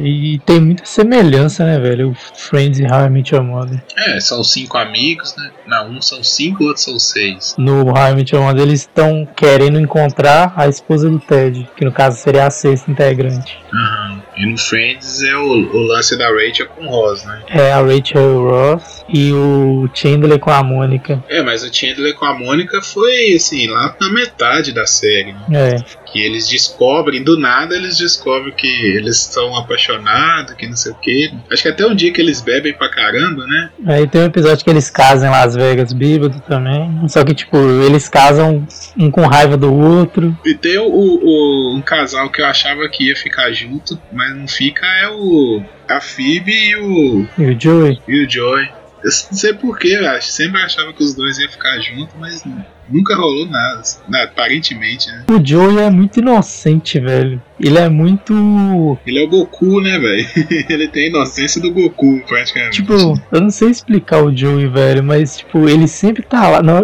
E 0.00 0.38
tem 0.40 0.60
muita 0.60 0.84
semelhança, 0.84 1.64
né, 1.64 1.78
velho? 1.78 2.10
O 2.10 2.14
Friends 2.14 2.78
e 2.78 2.84
How 2.84 3.06
I 3.06 3.10
Met 3.10 3.34
Your 3.34 3.44
Mother. 3.44 3.82
É, 3.96 4.20
são 4.20 4.42
cinco 4.44 4.76
amigos, 4.78 5.34
né? 5.36 5.50
Não, 5.66 5.90
um 5.90 6.02
são 6.02 6.22
cinco, 6.22 6.64
o 6.64 6.66
outro 6.68 6.82
são 6.82 6.98
seis. 6.98 7.54
No 7.58 7.88
How 7.88 8.12
I 8.12 8.14
Met 8.14 8.34
Your 8.34 8.44
Mother 8.44 8.62
eles 8.62 8.80
estão 8.80 9.26
querendo 9.36 9.80
encontrar 9.80 10.52
a 10.56 10.68
esposa 10.68 11.08
do 11.08 11.18
Ted, 11.18 11.68
que 11.76 11.84
no 11.84 11.92
caso 11.92 12.18
seria 12.18 12.46
a 12.46 12.50
sexta 12.50 12.90
integrante. 12.90 13.58
Aham. 13.72 14.22
E 14.36 14.44
no 14.44 14.58
Friends 14.58 15.22
é 15.22 15.34
o, 15.34 15.48
o 15.48 15.78
lance 15.86 16.16
da 16.16 16.28
Rachel 16.28 16.66
com 16.68 16.84
o 16.86 16.90
Ross, 16.90 17.24
né? 17.24 17.42
É 17.48 17.72
a 17.72 17.80
Rachel 17.80 18.42
Ross 18.42 19.04
e 19.08 19.32
o 19.32 19.88
Chandler 19.94 20.38
com 20.38 20.50
a 20.50 20.62
Mônica. 20.62 21.24
É, 21.28 21.42
mas 21.42 21.62
o 21.62 21.72
Chandler 21.72 22.14
com 22.14 22.26
a 22.26 22.38
Mônica 22.38 22.82
foi, 22.82 23.32
assim, 23.34 23.66
lá 23.66 23.96
na 23.98 24.10
metade 24.10 24.72
da 24.72 24.84
série, 24.86 25.32
né? 25.32 25.40
É. 25.52 25.84
Que 26.12 26.20
eles 26.24 26.48
descobrem, 26.48 27.22
do 27.22 27.38
nada 27.38 27.74
eles 27.74 27.98
descobrem 27.98 28.54
que 28.54 28.66
eles 28.96 29.20
estão 29.20 29.54
apaixonados, 29.56 30.54
que 30.54 30.66
não 30.66 30.76
sei 30.76 30.92
o 30.92 30.94
que. 30.96 31.32
Acho 31.52 31.62
que 31.62 31.68
até 31.68 31.84
o 31.86 31.94
dia 31.94 32.12
que 32.12 32.20
eles 32.20 32.40
bebem 32.40 32.72
pra 32.72 32.88
caramba, 32.90 33.44
né? 33.46 33.70
Aí 33.86 34.06
tem 34.06 34.22
um 34.22 34.26
episódio 34.26 34.64
que 34.64 34.70
eles 34.70 34.88
casam 34.90 35.28
em 35.28 35.32
Las 35.32 35.54
Vegas 35.54 35.92
bêbado 35.92 36.40
também. 36.48 37.08
Só 37.08 37.24
que, 37.24 37.34
tipo, 37.34 37.56
eles 37.56 38.08
casam 38.08 38.66
um 38.96 39.10
com 39.10 39.26
raiva 39.26 39.56
do 39.56 39.72
outro. 39.74 40.36
E 40.44 40.54
tem 40.54 40.78
o, 40.78 40.86
o- 40.86 41.74
um 41.76 41.82
casal 41.82 42.30
que 42.30 42.40
eu 42.40 42.46
achava 42.46 42.88
que 42.88 43.08
ia 43.08 43.16
ficar 43.16 43.50
junto, 43.52 43.98
mas 44.12 44.34
não 44.36 44.46
fica, 44.48 44.86
é 44.86 45.08
o. 45.08 45.62
A 45.88 46.00
Phoebe 46.00 46.52
e 46.52 46.76
o, 46.76 47.26
E 47.38 47.44
o 47.46 47.60
Joey. 47.60 47.98
e 48.08 48.24
o 48.24 48.30
Joy. 48.30 48.68
Eu 49.06 49.12
não 49.30 49.38
sei 49.38 49.52
porquê, 49.52 49.96
eu 49.96 50.08
acho. 50.10 50.28
Sempre 50.28 50.60
achava 50.60 50.92
que 50.92 51.02
os 51.02 51.14
dois 51.14 51.38
iam 51.38 51.48
ficar 51.48 51.78
juntos, 51.78 52.12
mas 52.18 52.42
nunca 52.88 53.14
rolou 53.14 53.46
nada. 53.46 53.80
Né, 54.08 54.24
Aparentemente, 54.24 55.08
né? 55.08 55.24
O 55.28 55.44
Joey 55.44 55.78
é 55.78 55.90
muito 55.90 56.18
inocente, 56.18 56.98
velho. 56.98 57.40
Ele 57.60 57.78
é 57.78 57.88
muito. 57.88 58.98
Ele 59.06 59.20
é 59.20 59.24
o 59.24 59.28
Goku, 59.28 59.80
né, 59.80 59.96
velho? 59.96 60.26
Ele 60.68 60.88
tem 60.88 61.04
a 61.04 61.08
inocência 61.10 61.60
do 61.62 61.70
Goku, 61.70 62.20
praticamente. 62.26 62.82
Tipo, 62.82 63.20
eu 63.30 63.40
não 63.40 63.50
sei 63.50 63.70
explicar 63.70 64.24
o 64.24 64.36
Joey, 64.36 64.66
velho, 64.66 65.04
mas, 65.04 65.38
tipo, 65.38 65.68
ele 65.68 65.86
sempre 65.86 66.22
tá 66.22 66.48
lá. 66.48 66.62
Não, 66.62 66.82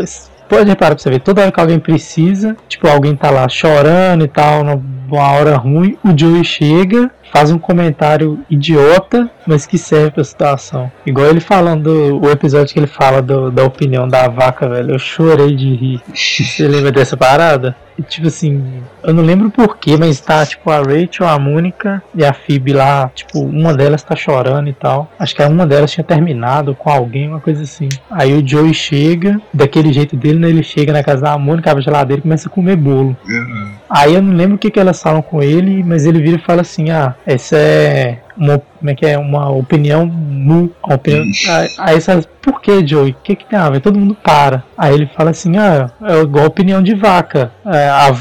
pode 0.49 0.69
reparar 0.69 0.95
pra 0.95 1.03
você 1.03 1.11
ver, 1.11 1.21
toda 1.21 1.43
hora 1.43 1.51
que 1.51 1.61
alguém 1.61 1.81
precisa, 1.81 2.57
tipo, 2.69 2.87
alguém 2.87 3.17
tá 3.17 3.31
lá 3.31 3.49
chorando 3.49 4.25
e 4.25 4.29
tal, 4.29 4.63
numa 4.63 5.33
hora 5.33 5.57
ruim, 5.57 5.97
o 6.05 6.17
Joey 6.17 6.45
chega, 6.45 7.11
faz 7.33 7.51
um 7.51 7.59
comentário 7.59 8.41
idiota, 8.51 9.31
mas 9.47 9.65
que 9.67 9.79
serve 9.79 10.11
pra 10.11 10.23
situação. 10.25 10.93
Igual 11.07 11.29
ele 11.29 11.41
falando, 11.41 12.21
o 12.23 12.31
episódio 12.31 12.73
que 12.73 12.79
ele 12.79 12.87
fala 12.87 13.23
do- 13.23 13.51
da 13.51 13.65
opinião 13.65 14.07
da 14.07 14.29
vaca, 14.29 14.69
velho, 14.69 14.93
eu 14.93 14.99
chorei 14.99 15.57
de 15.57 15.75
rir. 15.75 16.01
Você 16.15 16.69
lembra 16.69 16.93
dessa 16.93 17.17
parada? 17.17 17.75
E, 17.99 18.03
tipo 18.03 18.29
assim, 18.29 18.83
eu 19.03 19.13
não 19.13 19.23
lembro 19.23 19.51
porquê, 19.51 19.97
mas 19.97 20.21
tá 20.21 20.45
tipo 20.45 20.71
a 20.71 20.79
Rachel, 20.79 21.29
a 21.29 21.39
Mônica 21.39 22.03
e 22.15 22.25
a 22.25 22.33
Phoebe 22.33 22.73
lá, 22.73 23.11
tipo, 23.15 23.41
uma 23.41 23.75
delas 23.75 24.03
tá 24.03 24.17
chorando 24.17 24.69
e 24.69 24.73
tal. 24.73 25.11
Acho 25.19 25.35
que 25.35 25.43
uma 25.43 25.67
delas 25.67 25.91
tinha 25.91 26.05
terminado 26.05 26.75
com 26.75 26.91
alguém, 26.91 27.29
uma 27.29 27.41
coisa 27.41 27.63
assim. 27.63 27.89
Aí 28.11 28.33
o 28.33 28.47
Joey 28.47 28.75
chega, 28.75 29.41
daquele 29.53 29.93
jeito 29.93 30.17
dele, 30.17 30.39
né? 30.39 30.49
Ele 30.49 30.63
chega 30.63 30.93
na 30.93 31.03
casa 31.03 31.23
da 31.23 31.39
Mônica, 31.39 31.71
abre 31.71 31.83
a 31.83 31.85
geladeira 31.85 32.21
e 32.21 32.23
começa 32.23 32.49
a 32.49 32.51
comer 32.51 32.77
bolo. 32.77 33.17
Uhum. 33.29 33.73
Aí 33.89 34.15
eu 34.15 34.23
não 34.23 34.35
lembro 34.35 34.57
o 34.57 34.59
que, 34.59 34.71
que 34.71 34.81
elas 34.81 35.03
falam 35.03 35.21
com 35.21 35.43
ele, 35.43 35.83
mas 35.83 36.07
ele 36.07 36.21
vira 36.21 36.37
e 36.37 36.45
fala 36.45 36.63
assim: 36.63 36.91
Ah, 36.91 37.15
essa 37.27 37.57
é 37.57 38.19
uma, 38.37 38.59
como 38.79 38.91
é 38.91 38.95
que 38.95 39.07
é? 39.07 39.19
Uma 39.19 39.49
opinião. 39.51 40.05
Uma 40.05 40.95
opinião, 40.95 41.25
aí, 41.49 41.69
aí 41.79 42.01
você 42.01 42.13
fala, 42.13 42.25
por 42.43 42.61
que, 42.61 42.85
Joey? 42.87 43.13
O 43.13 43.17
que, 43.23 43.37
que 43.37 43.45
tem 43.45 43.59
a 43.59 43.71
ver? 43.71 43.81
Todo 43.81 43.99
mundo 43.99 44.17
para. 44.23 44.65
Aí 44.77 44.93
ele 44.95 45.09
fala 45.17 45.31
assim: 45.31 45.57
Ah, 45.57 45.91
é 46.03 46.21
igual 46.21 46.47
opinião 46.47 46.83
de 46.83 46.95
vaca. 46.95 47.53
É, 47.65 47.89
a- 47.89 48.17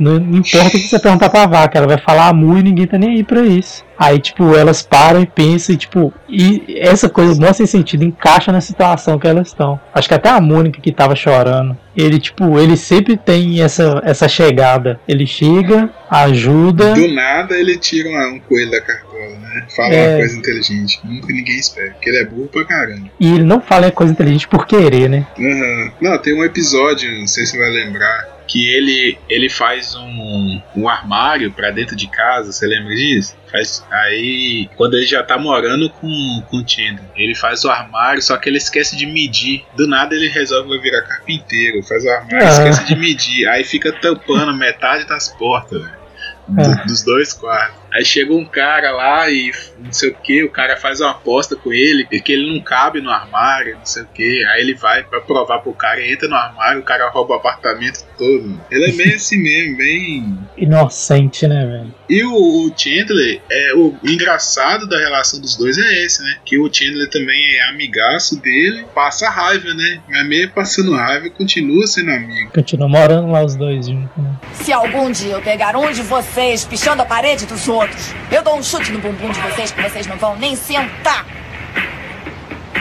não, 0.00 0.18
não 0.18 0.38
importa 0.38 0.66
o 0.68 0.70
que 0.70 0.78
você 0.88 0.98
perguntar 0.98 1.30
pra 1.30 1.46
vaca, 1.46 1.78
ela 1.78 1.86
vai 1.86 1.98
falar 1.98 2.28
a 2.28 2.32
mu 2.32 2.58
e 2.58 2.62
ninguém 2.62 2.86
tá 2.86 2.98
nem 2.98 3.10
aí 3.10 3.22
pra 3.24 3.40
isso. 3.42 3.84
Aí, 4.04 4.18
tipo, 4.18 4.56
elas 4.56 4.82
param 4.82 5.22
e 5.22 5.26
pensam, 5.26 5.72
e, 5.74 5.78
tipo, 5.78 6.12
e 6.28 6.76
essa 6.80 7.08
coisa 7.08 7.40
mostra 7.40 7.62
esse 7.62 7.70
sentido, 7.70 8.02
encaixa 8.02 8.50
na 8.50 8.60
situação 8.60 9.16
que 9.16 9.28
elas 9.28 9.46
estão. 9.46 9.78
Acho 9.94 10.08
que 10.08 10.14
até 10.14 10.28
a 10.28 10.40
Mônica 10.40 10.80
que 10.80 10.90
tava 10.90 11.14
chorando, 11.14 11.76
ele, 11.96 12.18
tipo, 12.18 12.58
ele 12.58 12.76
sempre 12.76 13.16
tem 13.16 13.62
essa, 13.62 14.02
essa 14.04 14.28
chegada. 14.28 14.98
Ele 15.06 15.24
chega, 15.24 15.88
ajuda. 16.10 16.94
Do 16.94 17.06
nada 17.14 17.54
ele 17.54 17.78
tira 17.78 18.08
um 18.28 18.40
coelho 18.40 18.72
da 18.72 18.80
cartola, 18.80 19.38
né? 19.38 19.66
Fala 19.76 19.94
É. 19.94 20.08
uma 20.08 20.18
coisa 20.18 20.36
inteligente. 20.36 21.00
Nunca 21.04 21.32
ninguém 21.32 21.58
espera. 21.58 21.90
Porque 21.92 22.08
ele 22.10 22.18
é 22.18 22.24
burro 22.24 22.48
pra 22.48 22.64
caramba. 22.64 23.08
E 23.20 23.34
ele 23.34 23.44
não 23.44 23.60
fala 23.60 23.90
coisa 23.92 24.12
inteligente 24.12 24.48
por 24.48 24.66
querer, 24.66 25.08
né? 25.08 25.24
Uhum. 25.38 25.90
Não, 26.00 26.18
tem 26.18 26.34
um 26.34 26.42
episódio, 26.42 27.08
não 27.20 27.26
sei 27.28 27.46
se 27.46 27.52
você 27.52 27.58
vai 27.58 27.70
lembrar, 27.70 28.41
que 28.52 28.68
ele, 28.70 29.18
ele 29.30 29.48
faz 29.48 29.94
um, 29.94 30.60
um 30.76 30.86
armário 30.86 31.50
pra 31.52 31.70
dentro 31.70 31.96
de 31.96 32.06
casa, 32.06 32.52
você 32.52 32.66
lembra 32.66 32.94
disso? 32.94 33.34
Faz, 33.50 33.82
aí, 33.90 34.68
quando 34.76 34.94
ele 34.94 35.06
já 35.06 35.22
tá 35.22 35.38
morando 35.38 35.88
com, 35.88 36.42
com 36.50 36.58
o 36.58 36.68
Chandler, 36.68 37.02
ele 37.16 37.34
faz 37.34 37.64
o 37.64 37.70
armário, 37.70 38.20
só 38.20 38.36
que 38.36 38.50
ele 38.50 38.58
esquece 38.58 38.94
de 38.94 39.06
medir. 39.06 39.64
Do 39.74 39.86
nada 39.88 40.14
ele 40.14 40.28
resolve 40.28 40.78
virar 40.80 41.00
carpinteiro, 41.02 41.82
faz 41.82 42.04
o 42.04 42.10
armário, 42.10 42.46
Ah. 42.46 42.50
esquece 42.50 42.84
de 42.86 42.94
medir. 42.96 43.48
Aí 43.48 43.64
fica 43.64 43.90
tampando 43.90 44.52
metade 44.54 45.06
das 45.06 45.28
portas, 45.30 45.80
velho. 45.80 46.02
do- 46.48 46.60
Ah. 46.60 46.84
Dos 46.84 47.02
dois 47.04 47.32
quartos. 47.32 47.81
Aí 47.94 48.04
chega 48.04 48.32
um 48.32 48.44
cara 48.44 48.90
lá 48.90 49.30
e 49.30 49.52
não 49.78 49.92
sei 49.92 50.10
o 50.10 50.14
que, 50.14 50.42
o 50.44 50.50
cara 50.50 50.76
faz 50.76 51.00
uma 51.00 51.10
aposta 51.10 51.56
com 51.56 51.72
ele, 51.72 52.06
e 52.10 52.20
que 52.20 52.32
ele 52.32 52.52
não 52.52 52.62
cabe 52.62 53.00
no 53.00 53.10
armário, 53.10 53.76
não 53.76 53.86
sei 53.86 54.02
o 54.02 54.06
que. 54.06 54.44
Aí 54.46 54.62
ele 54.62 54.74
vai 54.74 55.02
pra 55.02 55.20
provar 55.20 55.58
pro 55.58 55.72
cara, 55.72 56.04
entra 56.06 56.28
no 56.28 56.34
armário, 56.34 56.80
o 56.80 56.84
cara 56.84 57.08
rouba 57.10 57.34
o 57.34 57.36
apartamento 57.36 58.04
todo. 58.16 58.60
Ele 58.70 58.84
é 58.84 58.92
bem 58.92 59.14
assim 59.14 59.36
mesmo, 59.38 59.76
bem. 59.76 60.38
Inocente, 60.56 61.46
né, 61.46 61.66
velho? 61.66 61.94
E 62.08 62.22
o, 62.24 62.34
o 62.34 62.72
Chandler, 62.76 63.40
é, 63.50 63.74
o 63.74 63.94
engraçado 64.04 64.86
da 64.88 64.98
relação 64.98 65.40
dos 65.40 65.56
dois 65.56 65.76
é 65.78 66.04
esse, 66.04 66.22
né? 66.22 66.36
Que 66.44 66.58
o 66.58 66.72
Chandler 66.72 67.08
também 67.10 67.56
é 67.56 67.68
amigaço 67.68 68.40
dele, 68.40 68.84
passa 68.94 69.28
raiva, 69.28 69.72
né? 69.74 70.00
Mas 70.08 70.26
mesmo 70.26 70.52
passando 70.52 70.94
raiva, 70.94 71.28
continua 71.30 71.86
sendo 71.86 72.10
amigo. 72.10 72.50
Continua 72.52 72.88
morando 72.88 73.30
lá 73.30 73.44
os 73.44 73.54
dois 73.54 73.86
juntos, 73.86 74.16
né? 74.16 74.36
Se 74.54 74.72
algum 74.72 75.10
dia 75.10 75.32
eu 75.32 75.42
pegar 75.42 75.76
um 75.76 75.90
de 75.90 76.02
vocês 76.02 76.64
pichando 76.64 77.02
a 77.02 77.04
parede 77.04 77.46
dos 77.46 77.68
outros, 77.68 77.81
eu 78.30 78.42
dou 78.42 78.56
um 78.56 78.62
chute 78.62 78.92
no 78.92 78.98
bumbum 78.98 79.30
de 79.30 79.40
vocês 79.40 79.70
que 79.70 79.82
vocês 79.82 80.06
não 80.06 80.16
vão 80.16 80.36
nem 80.36 80.56
sentar. 80.56 81.26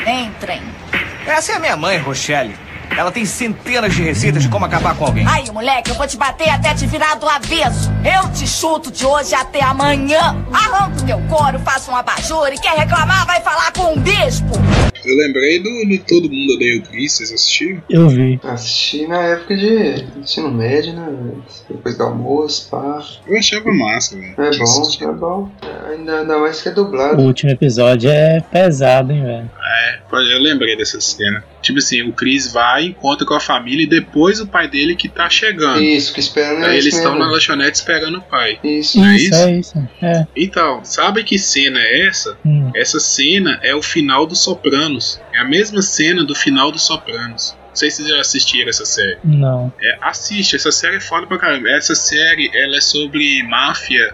Entrem. 0.06 0.62
Essa 1.26 1.54
é 1.54 1.56
a 1.56 1.60
minha 1.60 1.78
mãe, 1.78 1.98
Rochelle. 1.98 2.56
Ela 2.98 3.12
tem 3.12 3.26
centenas 3.26 3.94
de 3.94 4.04
receitas 4.04 4.44
de 4.44 4.50
como 4.50 4.66
acabar 4.66 4.96
com 4.96 5.06
alguém. 5.06 5.26
Aí, 5.28 5.50
moleque, 5.52 5.90
eu 5.92 5.96
vou 5.96 6.06
te 6.06 6.18
bater 6.18 6.50
até 6.50 6.74
te 6.74 6.86
virar 6.86 7.16
do 7.16 7.28
avesso. 7.28 7.90
Eu 8.04 8.30
te 8.32 8.46
chuto 8.46 8.92
de 8.92 9.06
hoje 9.06 9.34
até 9.34 9.64
amanhã. 9.64 10.46
Arranco 10.52 11.06
teu 11.06 11.20
couro, 11.30 11.60
faço 11.60 11.92
um 11.92 11.96
abajur 11.96 12.50
e 12.52 12.58
quer 12.60 12.78
reclamar 12.78 13.26
vai 13.26 13.40
falar 13.42 13.72
com 13.72 13.94
um 13.94 14.00
bispo. 14.00 14.52
Eu 15.06 15.18
lembrei 15.18 15.60
do, 15.60 15.70
do 15.70 15.98
Todo 16.06 16.30
Mundo 16.32 16.54
Odeia 16.56 16.80
o 16.80 16.84
Chris, 16.84 17.14
vocês 17.14 17.32
assistiram? 17.32 17.82
Eu 17.90 18.08
vi. 18.10 18.40
Assisti 18.44 19.08
na 19.08 19.20
época 19.24 19.56
de 19.58 20.06
ensino 20.20 20.52
médio, 20.52 20.94
né? 20.94 21.08
Depois 21.70 21.98
do 21.98 22.04
almoço, 22.04 22.70
pá. 22.70 23.04
Eu 23.28 23.38
achava 23.38 23.72
massa, 23.74 24.16
velho. 24.16 24.34
É 24.38 24.58
bom, 24.58 24.64
assistido. 24.64 25.10
é 25.10 25.14
bom. 25.14 25.50
Ainda, 25.90 26.20
ainda 26.22 26.38
mais 26.38 26.62
que 26.62 26.70
é 26.70 26.72
O 26.72 26.76
dublado. 26.76 27.22
último 27.22 27.52
episódio 27.52 28.10
é 28.10 28.42
pesado, 28.42 29.12
hein, 29.12 29.24
velho? 29.24 29.52
É, 29.72 30.00
eu 30.12 30.40
lembrei 30.40 30.76
dessa 30.76 31.00
cena. 31.00 31.44
Tipo 31.62 31.80
assim, 31.80 32.02
o 32.02 32.14
Chris 32.14 32.52
vai, 32.52 32.86
encontra 32.86 33.26
com 33.26 33.34
a 33.34 33.40
família 33.40 33.84
e 33.84 33.88
depois 33.88 34.40
o 34.40 34.48
pai 34.48 34.68
dele 34.68 34.96
que 34.96 35.08
tá 35.08 35.30
chegando. 35.30 35.82
Isso, 35.82 36.14
que 36.14 36.20
esperando 36.20 36.66
Aí 36.66 36.78
eles 36.78 36.96
estão 36.96 37.18
na 37.18 37.28
lanchonete 37.28 37.78
esperando 37.78 38.18
o 38.18 38.22
pai. 38.22 38.60
Isso. 38.64 39.00
Não 39.00 39.08
é 39.08 39.16
isso, 39.16 39.26
isso? 39.26 39.36
é 39.36 39.52
isso. 39.60 39.90
É. 40.02 40.28
Então, 40.36 40.84
sabe 40.84 41.24
que 41.24 41.38
cena 41.38 41.80
é 41.80 42.08
essa? 42.08 42.38
Hum. 42.46 42.72
Essa 42.76 43.00
cena 43.00 43.60
é 43.62 43.76
o 43.76 43.82
final 43.82 44.26
do 44.26 44.36
Sopranos. 44.36 45.20
É 45.34 45.40
a 45.40 45.46
mesma 45.46 45.82
cena 45.82 46.24
do 46.24 46.36
final 46.36 46.72
do 46.72 46.80
Sopranos. 46.80 47.56
Não 47.72 47.76
sei 47.76 47.90
se 47.90 47.98
vocês 47.98 48.10
já 48.10 48.20
assistiram 48.20 48.70
essa 48.70 48.86
série. 48.86 49.18
Não. 49.24 49.72
É, 49.82 49.98
assiste, 50.02 50.58
essa 50.58 50.74
série 50.74 50.98
é 50.98 51.00
foda 51.00 51.26
pra 51.26 51.38
caramba. 51.38 51.70
Essa 51.70 51.96
série 51.96 52.52
ela 52.54 52.76
é 52.76 52.82
sobre 52.82 53.42
máfia 53.44 54.14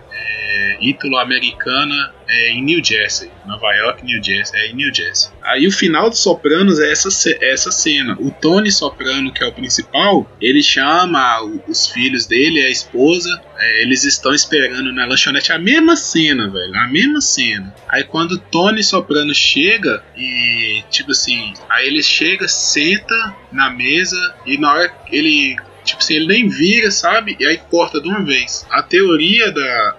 é, 0.78 0.86
ítalo-americana 0.86 2.14
é, 2.28 2.52
em 2.52 2.64
New 2.64 2.84
Jersey. 2.84 3.32
Nova 3.46 3.74
York, 3.74 4.04
New 4.04 4.24
Jersey. 4.24 4.60
É 4.60 4.68
em 4.68 4.76
New 4.76 4.94
Jersey. 4.94 5.32
Aí 5.44 5.68
o 5.68 5.72
final 5.72 6.10
do 6.10 6.16
Sopranos 6.16 6.80
é 6.80 6.92
essa, 6.92 7.10
é 7.30 7.54
essa 7.54 7.72
cena. 7.72 8.18
O 8.20 8.32
Tony 8.32 8.72
Soprano, 8.72 9.32
que 9.32 9.44
é 9.44 9.48
o 9.48 9.54
principal, 9.54 10.30
ele 10.42 10.62
chama 10.62 11.42
os 11.68 11.88
filhos 11.88 12.26
dele, 12.26 12.62
a 12.62 12.70
esposa. 12.70 13.42
é, 13.58 13.82
eles 13.82 14.04
estão 14.04 14.34
esperando 14.34 14.92
na 14.92 15.06
lanchonete 15.06 15.52
a 15.52 15.60
mesma 15.60 15.96
cena, 15.96 16.50
velho. 16.50 16.76
A 16.76 16.88
mesma 16.88 17.22
cena. 17.22 17.74
Aí 17.88 18.04
quando 18.04 18.34
o 18.34 18.38
Tony 18.38 18.84
Soprano 18.84 19.34
chega 19.34 20.04
e, 20.16 20.84
tipo 20.90 21.12
assim, 21.12 21.54
aí 21.70 21.88
ele 21.88 22.04
chega, 22.04 22.48
senta 22.48 23.36
na 23.52 23.70
mesa 23.70 24.36
e 24.46 24.58
na 24.58 24.74
hora 24.74 24.94
ele 25.12 25.58
Tipo 25.88 26.02
assim, 26.02 26.16
ele 26.16 26.28
nem 26.28 26.50
vira, 26.50 26.92
sabe? 26.92 27.38
E 27.40 27.46
aí 27.46 27.58
corta 27.58 28.02
de 28.02 28.10
uma 28.10 28.22
vez. 28.22 28.68
A 28.70 28.84
teoria 28.84 29.50
da, 29.54 29.96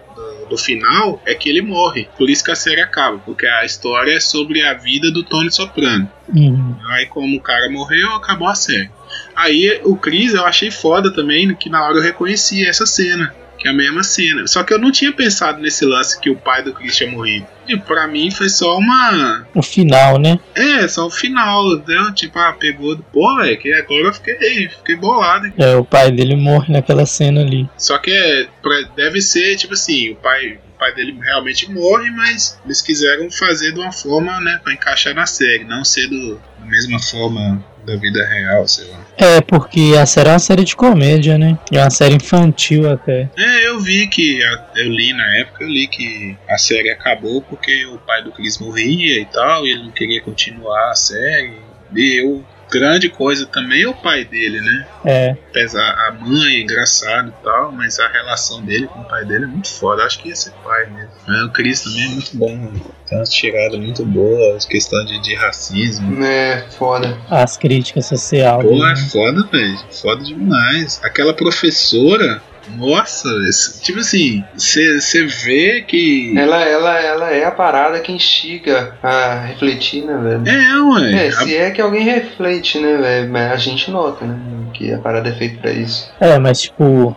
do, 0.48 0.56
do 0.56 0.58
final 0.58 1.20
é 1.24 1.34
que 1.34 1.48
ele 1.48 1.62
morre. 1.62 2.08
Por 2.16 2.28
isso 2.28 2.44
que 2.44 2.50
a 2.50 2.56
série 2.56 2.80
acaba. 2.80 3.18
Porque 3.18 3.46
a 3.46 3.64
história 3.64 4.12
é 4.12 4.20
sobre 4.20 4.62
a 4.62 4.74
vida 4.74 5.10
do 5.10 5.22
Tony 5.22 5.50
Soprano. 5.50 6.10
Uhum. 6.28 6.76
Aí, 6.90 7.06
como 7.06 7.36
o 7.36 7.40
cara 7.40 7.70
morreu, 7.70 8.14
acabou 8.14 8.48
a 8.48 8.54
série. 8.54 8.90
Aí, 9.34 9.80
o 9.84 9.96
Chris 9.96 10.34
eu 10.34 10.44
achei 10.44 10.70
foda 10.70 11.12
também, 11.12 11.54
que 11.54 11.70
na 11.70 11.84
hora 11.84 11.98
eu 11.98 12.02
reconheci 12.02 12.66
essa 12.66 12.86
cena. 12.86 13.34
Que 13.58 13.66
é 13.66 13.70
a 13.70 13.74
mesma 13.74 14.04
cena. 14.04 14.46
Só 14.46 14.62
que 14.62 14.72
eu 14.72 14.78
não 14.78 14.92
tinha 14.92 15.12
pensado 15.12 15.60
nesse 15.60 15.84
lance 15.84 16.20
que 16.20 16.30
o 16.30 16.36
pai 16.36 16.62
do 16.62 16.72
Chris 16.72 16.96
tinha 16.96 17.10
morrido. 17.10 17.46
E 17.66 17.76
pra 17.76 18.06
mim 18.06 18.30
foi 18.30 18.48
só 18.48 18.78
uma. 18.78 19.46
O 19.54 19.62
final, 19.62 20.18
né? 20.18 20.38
É, 20.54 20.86
só 20.86 21.06
o 21.06 21.10
final, 21.10 21.74
entendeu? 21.74 22.14
Tipo, 22.14 22.38
ah, 22.38 22.56
pegou. 22.58 22.96
Pô, 23.12 23.36
velho, 23.36 23.58
que 23.58 23.72
agora 23.72 24.06
eu 24.06 24.12
fiquei, 24.12 24.68
fiquei 24.68 24.96
bolado. 24.96 25.52
É, 25.58 25.76
o 25.76 25.84
pai 25.84 26.10
dele 26.10 26.36
morre 26.36 26.72
naquela 26.72 27.04
cena 27.04 27.40
ali. 27.40 27.68
Só 27.76 27.98
que 27.98 28.10
é, 28.12 28.48
deve 28.96 29.20
ser, 29.20 29.56
tipo 29.56 29.74
assim, 29.74 30.12
o 30.12 30.16
pai, 30.16 30.58
pai 30.78 30.94
dele 30.94 31.18
realmente 31.20 31.70
morre, 31.70 32.10
mas 32.10 32.58
eles 32.64 32.80
quiseram 32.80 33.30
fazer 33.30 33.72
de 33.72 33.80
uma 33.80 33.92
forma, 33.92 34.40
né, 34.40 34.60
pra 34.62 34.72
encaixar 34.72 35.14
na 35.14 35.26
série, 35.26 35.64
não 35.64 35.84
ser 35.84 36.08
do, 36.08 36.40
da 36.58 36.66
mesma 36.66 37.00
forma 37.00 37.62
da 37.84 37.96
vida 37.96 38.24
real, 38.26 38.68
sei 38.68 38.86
lá. 38.88 39.00
É, 39.16 39.40
porque 39.40 39.94
a 39.98 40.04
série 40.04 40.28
é 40.28 40.32
uma 40.32 40.38
série 40.38 40.64
de 40.64 40.76
comédia, 40.76 41.38
né? 41.38 41.58
É 41.72 41.80
uma 41.80 41.90
série 41.90 42.16
infantil 42.16 42.90
até. 42.90 43.30
É, 43.36 43.66
eu 43.66 43.80
vi 43.80 44.06
que, 44.06 44.40
eu 44.76 44.88
li 44.88 45.12
na 45.12 45.36
época, 45.36 45.64
eu 45.64 45.68
li 45.68 45.88
que 45.88 46.36
a 46.48 46.58
série 46.58 46.90
acabou 46.90 47.40
porque 47.42 47.86
o 47.86 47.98
pai 47.98 48.22
do 48.22 48.30
Chris 48.30 48.58
morria 48.58 49.20
e 49.20 49.24
tal, 49.26 49.66
e 49.66 49.72
ele 49.72 49.84
não 49.84 49.90
queria 49.90 50.20
continuar 50.20 50.90
a 50.90 50.94
série. 50.94 51.54
E 51.94 52.22
eu, 52.22 52.44
grande 52.70 53.08
coisa 53.08 53.46
também 53.46 53.82
é 53.82 53.88
o 53.88 53.94
pai 53.94 54.24
dele, 54.24 54.60
né? 54.60 54.86
É. 55.04 55.36
Apesar 55.50 55.90
a 56.06 56.12
mãe 56.12 56.56
é 56.56 56.60
engraçado 56.60 57.28
e 57.28 57.44
tal, 57.44 57.72
mas 57.72 57.98
a 57.98 58.08
relação 58.08 58.62
dele 58.62 58.86
com 58.86 59.00
o 59.00 59.04
pai 59.04 59.24
dele 59.24 59.44
é 59.44 59.48
muito 59.48 59.68
foda. 59.68 60.04
Acho 60.04 60.20
que 60.20 60.28
ia 60.28 60.36
ser 60.36 60.52
pai 60.64 60.86
mesmo. 60.86 61.10
É, 61.28 61.44
o 61.44 61.50
Chris 61.50 61.82
também 61.82 62.04
é 62.04 62.08
muito 62.08 62.36
bom. 62.36 62.72
Tem 63.06 63.18
umas 63.18 63.30
tiradas 63.30 63.78
muito 63.78 64.04
boas, 64.04 64.66
questão 64.66 65.04
de, 65.04 65.20
de 65.20 65.34
racismo. 65.34 66.22
É, 66.22 66.66
foda. 66.70 67.16
As 67.30 67.56
críticas 67.56 68.06
sociais. 68.06 68.62
Pô, 68.62 68.84
né? 68.84 68.92
é 68.92 68.96
foda, 68.96 69.48
velho. 69.50 69.78
Foda 69.90 70.24
demais. 70.24 71.00
Aquela 71.02 71.32
professora. 71.34 72.42
Nossa, 72.76 73.28
esse- 73.48 73.80
tipo 73.82 73.98
assim, 74.00 74.44
você 74.56 75.24
vê 75.26 75.82
que. 75.86 76.34
Ela, 76.36 76.62
ela, 76.62 77.00
ela 77.00 77.30
é 77.30 77.44
a 77.44 77.50
parada 77.50 78.00
que 78.00 78.12
instiga 78.12 78.94
a 79.02 79.40
refletir, 79.46 80.04
né, 80.04 80.16
velho? 80.16 80.48
É, 80.48 80.82
ué. 80.82 81.26
É, 81.26 81.30
se 81.30 81.56
é 81.56 81.70
que 81.70 81.80
alguém 81.80 82.04
reflete, 82.04 82.78
né, 82.78 82.96
velho? 82.96 83.30
Mas 83.30 83.52
a 83.52 83.56
gente 83.56 83.90
nota, 83.90 84.24
né? 84.24 84.36
Que 84.74 84.92
a 84.92 84.98
parada 84.98 85.28
é 85.28 85.32
feita 85.32 85.58
pra 85.60 85.72
isso. 85.72 86.10
É, 86.20 86.38
mas 86.38 86.60
tipo, 86.60 87.16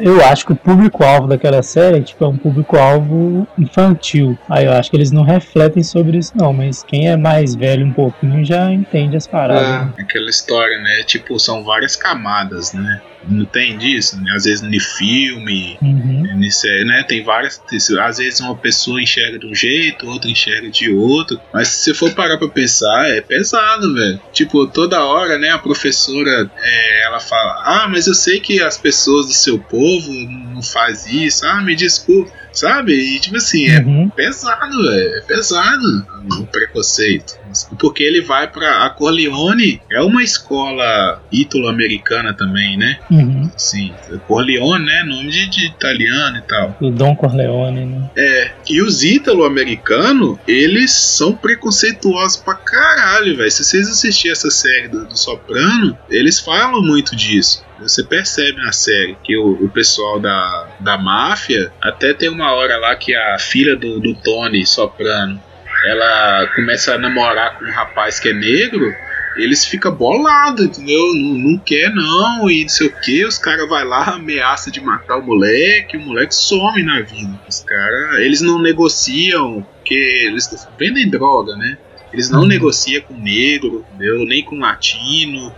eu 0.00 0.24
acho 0.26 0.46
que 0.46 0.52
o 0.52 0.56
público-alvo 0.56 1.26
daquela 1.26 1.62
série 1.62 2.02
tipo, 2.02 2.24
é 2.24 2.28
um 2.28 2.36
público-alvo 2.36 3.46
infantil. 3.58 4.38
Aí 4.48 4.66
eu 4.66 4.72
acho 4.72 4.90
que 4.90 4.96
eles 4.96 5.10
não 5.10 5.22
refletem 5.22 5.82
sobre 5.82 6.18
isso, 6.18 6.32
não. 6.36 6.52
Mas 6.52 6.82
quem 6.82 7.08
é 7.08 7.16
mais 7.16 7.54
velho 7.54 7.86
um 7.86 7.92
pouquinho 7.92 8.44
já 8.44 8.70
entende 8.72 9.16
as 9.16 9.26
paradas. 9.26 9.62
É. 9.66 9.70
né? 9.84 9.92
Aquela 9.98 10.28
história, 10.30 10.78
né? 10.78 11.02
Tipo, 11.04 11.38
são 11.38 11.64
várias 11.64 11.96
camadas, 11.96 12.72
né? 12.72 13.00
Não 13.28 13.44
tem 13.44 13.76
disso, 13.78 14.20
né? 14.22 14.32
Às 14.34 14.44
vezes 14.44 14.62
no 14.62 14.80
filme, 14.80 15.78
Uhum. 15.82 16.20
Nisso 16.36 16.66
é, 16.66 16.84
né? 16.84 17.02
Tem 17.02 17.22
várias. 17.22 17.60
Às 18.02 18.18
vezes 18.18 18.40
uma 18.40 18.56
pessoa 18.56 19.00
enxerga 19.02 19.38
de 19.38 19.46
um 19.46 19.54
jeito, 19.54 20.06
outra 20.06 20.30
enxerga 20.30 20.70
de 20.70 20.90
outro. 20.90 21.38
Mas 21.52 21.68
se 21.68 21.84
você 21.84 21.94
for 21.94 22.12
parar 22.14 22.38
pra 22.38 22.48
pensar, 22.48 23.08
é 23.10 23.20
pesado, 23.20 23.92
velho. 23.92 24.20
Tipo, 24.32 24.66
toda 24.66 25.04
hora, 25.04 25.38
né? 25.38 25.50
A 25.50 25.58
professora 25.58 26.50
é, 26.56 27.04
ela 27.06 27.20
fala: 27.20 27.62
Ah, 27.64 27.88
mas 27.90 28.06
eu 28.06 28.14
sei 28.14 28.40
que 28.40 28.60
as 28.62 28.78
pessoas 28.78 29.26
do 29.26 29.32
seu 29.34 29.58
povo 29.58 30.10
não 30.54 30.62
faz 30.62 31.06
isso. 31.06 31.44
Ah, 31.46 31.60
me 31.60 31.74
desculpe. 31.76 32.30
Sabe? 32.52 32.92
E 32.94 33.20
tipo 33.20 33.36
assim, 33.36 33.68
é 33.68 33.78
Uhum. 33.80 34.08
pesado, 34.10 34.82
velho. 34.82 35.14
É 35.16 35.20
pesado 35.20 36.06
o 36.40 36.46
preconceito. 36.46 37.34
Porque 37.78 38.02
ele 38.02 38.20
vai 38.20 38.48
pra. 38.48 38.84
A 38.84 38.90
Corleone 38.90 39.80
é 39.90 40.00
uma 40.00 40.22
escola 40.22 41.22
ítalo-americana 41.32 42.32
também, 42.34 42.76
né? 42.76 42.98
Uhum. 43.10 43.50
Sim, 43.56 43.92
Corleone, 44.26 44.84
né? 44.84 45.02
Nome 45.04 45.30
de, 45.30 45.48
de 45.48 45.66
italiano 45.66 46.38
e 46.38 46.42
tal. 46.42 46.76
O 46.80 46.90
Don 46.90 47.14
Corleone, 47.14 47.84
né? 47.84 48.10
É, 48.16 48.52
e 48.68 48.80
os 48.80 49.02
ítalo-americanos, 49.02 50.38
eles 50.46 50.92
são 50.92 51.34
preconceituosos 51.34 52.36
pra 52.36 52.54
caralho, 52.54 53.36
velho. 53.36 53.50
Se 53.50 53.64
vocês 53.64 53.88
assistirem 53.88 54.32
essa 54.32 54.50
série 54.50 54.88
do, 54.88 55.06
do 55.06 55.16
Soprano, 55.16 55.96
eles 56.08 56.38
falam 56.38 56.82
muito 56.82 57.14
disso. 57.16 57.64
Você 57.80 58.04
percebe 58.04 58.58
na 58.58 58.72
série 58.72 59.16
que 59.24 59.36
o, 59.36 59.52
o 59.52 59.68
pessoal 59.70 60.20
da, 60.20 60.68
da 60.80 60.98
máfia, 60.98 61.72
até 61.80 62.12
tem 62.12 62.28
uma 62.28 62.52
hora 62.52 62.76
lá 62.76 62.94
que 62.94 63.14
a 63.14 63.38
filha 63.38 63.74
do, 63.74 63.98
do 63.98 64.14
Tony 64.14 64.66
Soprano, 64.66 65.40
ela 65.84 66.46
começa 66.54 66.94
a 66.94 66.98
namorar 66.98 67.58
com 67.58 67.64
um 67.64 67.72
rapaz 67.72 68.18
que 68.20 68.28
é 68.28 68.32
negro, 68.32 68.92
eles 69.36 69.64
ficam 69.64 69.94
bolados, 69.94 70.64
entendeu? 70.66 71.14
Não, 71.14 71.38
não 71.52 71.58
quer 71.58 71.88
não, 71.94 72.50
e 72.50 72.62
não 72.62 72.68
sei 72.68 72.88
o 72.88 72.92
que. 73.00 73.24
Os 73.24 73.38
caras 73.38 73.68
vai 73.68 73.84
lá, 73.84 74.14
ameaça 74.14 74.70
de 74.70 74.80
matar 74.80 75.16
o 75.18 75.22
moleque, 75.22 75.96
o 75.96 76.00
moleque 76.00 76.34
some 76.34 76.82
na 76.82 77.00
vida. 77.00 77.30
Os 77.48 77.60
caras, 77.60 78.18
eles 78.20 78.40
não 78.40 78.60
negociam, 78.60 79.62
porque 79.76 79.94
eles 80.26 80.48
vendem 80.78 81.08
droga, 81.08 81.54
né? 81.56 81.78
Eles 82.12 82.28
não 82.28 82.40
Uhum. 82.40 82.46
negociam 82.48 83.02
com 83.02 83.14
negro, 83.14 83.84
entendeu? 83.94 84.24
Nem 84.26 84.42
com 84.42 84.58
latino. 84.58 85.54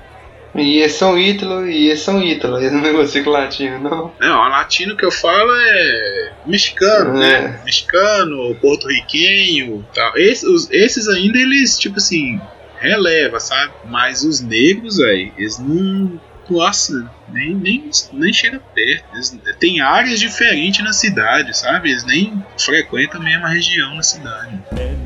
E 0.55 0.83
é 0.83 0.88
São 0.88 1.19
Ítalo, 1.19 1.67
e 1.67 1.91
é 1.91 1.97
São 1.97 2.23
Ítalo, 2.23 2.59
eles 2.59 2.71
não 2.73 2.83
negociam 2.83 3.25
com 3.25 3.31
latino, 3.31 3.79
não. 3.79 4.12
Não, 4.21 4.38
o 4.38 4.49
latino 4.49 4.95
que 4.97 5.05
eu 5.05 5.11
falo 5.11 5.51
é 5.51 6.33
mexicano, 6.45 7.23
É. 7.23 7.43
né? 7.49 7.61
Mexicano, 7.65 8.55
porto-riquenho 8.57 9.83
tal. 9.95 10.17
Esses, 10.17 10.45
os- 10.45 10.71
esses 10.71 11.09
ainda, 11.09 11.38
eles, 11.38 11.79
tipo 11.79 11.97
assim, 11.99 12.38
releva, 12.79 13.41
sabe? 13.41 13.73
Mas 13.87 14.25
os 14.25 14.41
negros, 14.43 14.99
velho, 14.99 15.33
eles 15.38 15.59
não. 15.59 16.21
Nossa, 16.51 17.11
nem, 17.33 17.55
nem, 17.55 17.91
nem 18.12 18.33
chega 18.33 18.61
perto. 18.75 19.05
Eles, 19.15 19.35
tem 19.59 19.81
áreas 19.81 20.21
diferentes 20.21 20.85
na 20.85 20.93
cidade, 20.93 21.57
sabe? 21.57 21.91
Eles 21.91 22.05
nem 22.05 22.45
frequentam 22.59 23.23
a 23.23 23.25
mesma 23.25 23.49
região 23.49 23.95
na 23.95 24.03
cidade. 24.03 24.59
Men, 24.73 24.99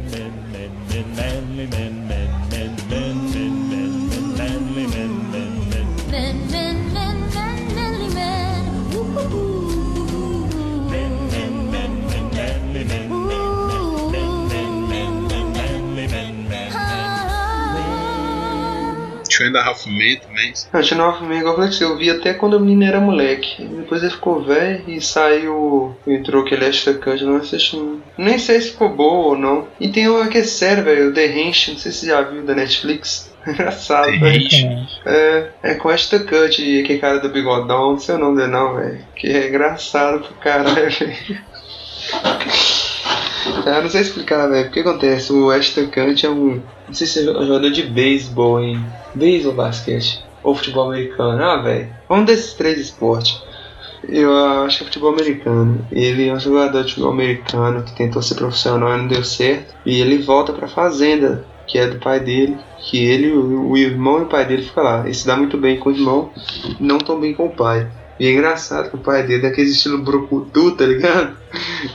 Two 19.36 19.46
and 19.46 19.56
a 19.56 19.62
Half 19.62 19.86
Men 19.86 20.16
também. 20.16 20.52
Eu 20.72 20.82
tinha 20.82 21.02
uma 21.02 21.16
amiga, 21.18 21.46
eu 21.46 21.54
falei 21.54 21.70
que 21.70 21.84
eu 21.84 21.96
vi 21.96 22.10
até 22.10 22.32
quando 22.34 22.54
o 22.54 22.60
menino 22.60 22.84
era 22.84 23.00
moleque. 23.00 23.64
Depois 23.64 24.02
ele 24.02 24.12
ficou 24.12 24.42
velho 24.42 24.82
e 24.88 25.00
saiu. 25.00 25.94
Entrou 26.06 26.42
aquele 26.42 26.64
extra 26.64 26.94
cut, 26.94 27.20
eu 27.20 27.28
não 27.28 27.36
assisti. 27.36 27.76
não. 27.76 28.00
Nem 28.16 28.38
sei 28.38 28.60
se 28.60 28.70
ficou 28.70 28.88
boa 28.88 29.28
ou 29.28 29.38
não. 29.38 29.68
E 29.78 29.88
tem 29.88 30.08
uma 30.08 30.28
que 30.28 30.38
é 30.38 30.44
sério, 30.44 30.84
velho, 30.84 31.10
o 31.10 31.12
The 31.12 31.26
Ranch, 31.26 31.68
não 31.68 31.78
sei 31.78 31.92
se 31.92 31.98
você 31.98 32.06
já 32.06 32.22
viu 32.22 32.44
da 32.44 32.54
Netflix. 32.54 33.30
Engraçado, 33.46 34.10
velho. 34.18 34.86
É, 35.04 35.48
é 35.62 35.74
com 35.74 35.90
extra 35.90 36.18
cut 36.18 36.60
e 36.62 36.80
aquele 36.80 36.98
cara 36.98 37.18
do 37.20 37.28
bigodão, 37.28 37.92
não 37.92 37.98
sei 37.98 38.14
o 38.14 38.18
nome 38.18 38.38
dele 38.38 38.52
não, 38.52 38.74
velho. 38.74 38.98
Que 39.14 39.28
é 39.28 39.48
engraçado 39.48 40.20
pro 40.20 40.34
caralho, 40.34 40.90
velho. 40.90 41.38
Eu 43.66 43.82
não 43.82 43.90
sei 43.90 44.00
explicar, 44.00 44.48
velho. 44.48 44.68
O 44.68 44.70
que 44.72 44.80
acontece? 44.80 45.32
O 45.32 45.50
Ashton 45.50 45.86
Kutcher 45.86 46.30
é 46.30 46.32
um. 46.32 46.62
Não 46.86 46.94
sei 46.94 47.06
se 47.06 47.26
é 47.26 47.30
um 47.30 47.46
jogador 47.46 47.70
de 47.70 47.82
beisebol, 47.82 48.60
hein? 48.60 48.84
Beisebol, 49.14 49.54
basquete. 49.54 50.24
Ou 50.42 50.54
futebol 50.54 50.88
americano. 50.90 51.42
Ah, 51.42 51.56
velho. 51.62 51.88
Um 52.08 52.24
desses 52.24 52.54
três 52.54 52.78
esportes. 52.78 53.42
Eu 54.08 54.36
acho 54.62 54.78
que 54.78 54.84
é 54.84 54.86
futebol 54.86 55.12
americano. 55.12 55.84
Ele 55.90 56.28
é 56.28 56.32
um 56.32 56.38
jogador 56.38 56.84
de 56.84 56.90
futebol 56.90 57.12
americano 57.12 57.82
que 57.82 57.94
tentou 57.94 58.22
ser 58.22 58.36
profissional 58.36 58.94
e 58.94 58.98
não 58.98 59.08
deu 59.08 59.24
certo. 59.24 59.74
E 59.84 60.00
ele 60.00 60.18
volta 60.18 60.52
pra 60.52 60.68
fazenda, 60.68 61.44
que 61.66 61.78
é 61.78 61.86
do 61.86 61.98
pai 61.98 62.20
dele. 62.20 62.56
Que 62.78 63.04
ele, 63.04 63.32
o, 63.32 63.70
o 63.70 63.76
irmão 63.76 64.20
e 64.20 64.22
o 64.22 64.26
pai 64.26 64.44
dele 64.44 64.62
ficam 64.62 64.84
lá. 64.84 65.00
Ele 65.04 65.14
se 65.14 65.26
dá 65.26 65.36
muito 65.36 65.58
bem 65.58 65.78
com 65.78 65.88
o 65.88 65.92
irmão, 65.92 66.30
não 66.78 66.98
tão 66.98 67.18
bem 67.18 67.34
com 67.34 67.46
o 67.46 67.50
pai. 67.50 67.88
E 68.18 68.26
é 68.26 68.32
engraçado 68.32 68.88
que 68.90 68.96
o 68.96 69.00
pai 69.00 69.22
dele 69.26 69.46
é 69.46 69.50
daquele 69.50 69.68
estilo 69.68 69.98
brucutu, 70.02 70.72
tá 70.72 70.86
ligado? 70.86 71.36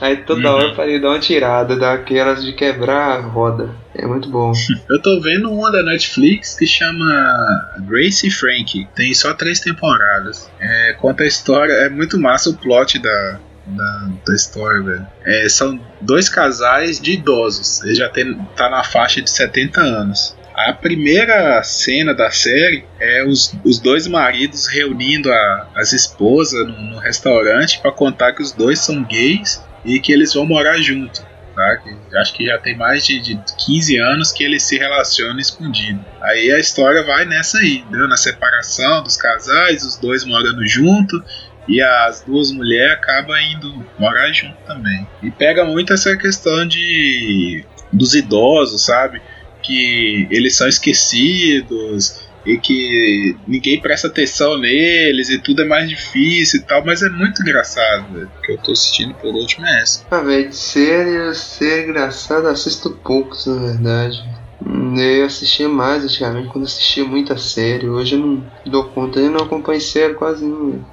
Aí 0.00 0.18
toda 0.18 0.48
Uhum. 0.48 0.54
hora 0.56 0.68
o 0.72 0.76
pai 0.76 0.86
dele 0.86 1.00
dá 1.00 1.08
uma 1.10 1.18
tirada, 1.18 1.76
daquelas 1.76 2.44
de 2.44 2.52
quebrar 2.52 3.18
a 3.18 3.20
roda. 3.20 3.70
É 3.94 4.06
muito 4.06 4.28
bom. 4.28 4.52
Eu 4.88 5.02
tô 5.02 5.20
vendo 5.20 5.50
uma 5.50 5.70
da 5.72 5.82
Netflix 5.82 6.54
que 6.56 6.66
chama 6.66 7.74
Grace 7.80 8.26
e 8.26 8.30
Frank. 8.30 8.86
Tem 8.94 9.12
só 9.14 9.34
três 9.34 9.60
temporadas. 9.60 10.48
É, 10.60 10.92
conta 10.94 11.24
a 11.24 11.26
história. 11.26 11.72
É 11.72 11.88
muito 11.90 12.18
massa 12.18 12.50
o 12.50 12.54
plot 12.56 12.98
da, 13.00 13.38
da, 13.66 14.08
da 14.26 14.34
história, 14.34 14.80
velho. 14.82 15.06
É, 15.24 15.48
são 15.48 15.78
dois 16.00 16.28
casais 16.28 17.00
de 17.00 17.12
idosos. 17.14 17.82
Ele 17.82 17.94
já 17.94 18.08
tem, 18.08 18.34
tá 18.56 18.70
na 18.70 18.82
faixa 18.84 19.20
de 19.20 19.28
70 19.30 19.80
anos. 19.80 20.36
A 20.54 20.72
primeira 20.72 21.62
cena 21.62 22.12
da 22.14 22.30
série 22.30 22.84
é 23.00 23.24
os, 23.24 23.54
os 23.64 23.78
dois 23.78 24.06
maridos 24.06 24.66
reunindo 24.66 25.32
a- 25.32 25.68
as 25.74 25.92
esposas 25.92 26.66
no, 26.66 26.78
no 26.78 26.98
restaurante 26.98 27.80
pra 27.80 27.90
contar 27.90 28.32
que 28.32 28.42
os 28.42 28.52
dois 28.52 28.78
são 28.80 29.02
gays 29.02 29.62
e 29.84 29.98
que 29.98 30.12
eles 30.12 30.34
vão 30.34 30.44
morar 30.46 30.80
junto 30.80 31.22
tá? 31.54 31.82
Acho 32.20 32.32
que 32.34 32.46
já 32.46 32.56
tem 32.58 32.74
mais 32.76 33.04
de, 33.04 33.20
de 33.20 33.38
15 33.66 33.98
anos 33.98 34.32
que 34.32 34.42
eles 34.42 34.62
se 34.62 34.78
relacionam 34.78 35.38
escondido. 35.38 36.02
Aí 36.22 36.50
a 36.50 36.58
história 36.58 37.02
vai 37.02 37.24
nessa 37.26 37.58
aí, 37.58 37.78
entendeu? 37.78 38.08
Na 38.08 38.16
separação 38.16 39.02
dos 39.02 39.16
casais, 39.18 39.82
os 39.82 39.96
dois 39.98 40.24
morando 40.24 40.66
junto 40.66 41.22
e 41.68 41.80
as 41.82 42.22
duas 42.22 42.50
mulheres 42.50 42.92
acabam 42.94 43.36
indo 43.38 43.84
morar 43.98 44.32
junto 44.32 44.56
também. 44.66 45.06
E 45.22 45.30
pega 45.30 45.64
muito 45.64 45.92
essa 45.92 46.16
questão 46.16 46.66
de 46.66 47.64
dos 47.92 48.14
idosos, 48.14 48.86
sabe? 48.86 49.20
Que 49.62 50.26
eles 50.30 50.56
são 50.56 50.68
esquecidos 50.68 52.20
e 52.44 52.58
que 52.58 53.36
ninguém 53.46 53.80
presta 53.80 54.08
atenção 54.08 54.58
neles 54.58 55.28
e 55.28 55.38
tudo 55.38 55.62
é 55.62 55.64
mais 55.64 55.88
difícil 55.88 56.60
e 56.60 56.62
tal, 56.64 56.84
mas 56.84 57.00
é 57.02 57.08
muito 57.08 57.40
engraçado, 57.40 58.12
velho. 58.12 58.26
O 58.26 58.42
que 58.42 58.52
eu 58.52 58.58
tô 58.58 58.72
assistindo 58.72 59.14
por 59.14 59.32
último 59.34 59.64
é 59.66 59.80
essa. 59.82 60.04
Ah, 60.10 60.20
velho, 60.20 60.48
de 60.48 60.56
série, 60.56 61.34
série 61.34 61.84
engraçada, 61.88 62.50
assisto 62.50 62.90
poucos, 63.04 63.46
na 63.46 63.54
verdade. 63.54 64.18
Hum, 64.66 64.96
Eu 64.98 65.26
assistia 65.26 65.68
mais 65.68 66.04
antigamente, 66.04 66.48
quando 66.48 66.64
assistia 66.64 67.04
muita 67.04 67.38
série. 67.38 67.88
Hoje 67.88 68.16
eu 68.16 68.18
não 68.20 68.44
dou 68.66 68.84
conta, 68.86 69.20
eu 69.20 69.30
não 69.30 69.44
acompanho 69.44 69.80
série 69.80 70.14
quase 70.14 70.44
não. 70.44 70.70
velho. 70.72 70.86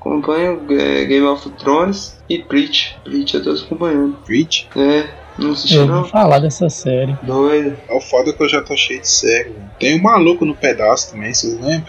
Acompanho 0.00 0.66
é, 0.70 1.04
Game 1.04 1.26
of 1.26 1.48
Thrones 1.50 2.16
e 2.28 2.38
Preach. 2.38 2.96
Preach 3.04 3.34
eu 3.34 3.42
tô 3.42 3.50
acompanhando. 3.52 4.16
Preach? 4.24 4.68
É, 4.76 5.08
não 5.38 5.52
assisti 5.52 5.76
Eu 5.76 5.86
não. 5.86 6.04
falar 6.04 6.38
dessa 6.38 6.68
série. 6.68 7.16
Doido. 7.22 7.76
É 7.88 7.94
o 7.94 8.00
foda 8.00 8.32
que 8.32 8.42
eu 8.42 8.48
já 8.48 8.62
tô 8.62 8.76
cheio 8.76 9.00
de 9.00 9.08
série. 9.08 9.52
Tem 9.78 9.98
o 9.98 10.02
maluco 10.02 10.44
no 10.44 10.54
pedaço 10.54 11.12
também, 11.12 11.32
vocês 11.32 11.54
lembram? 11.54 11.84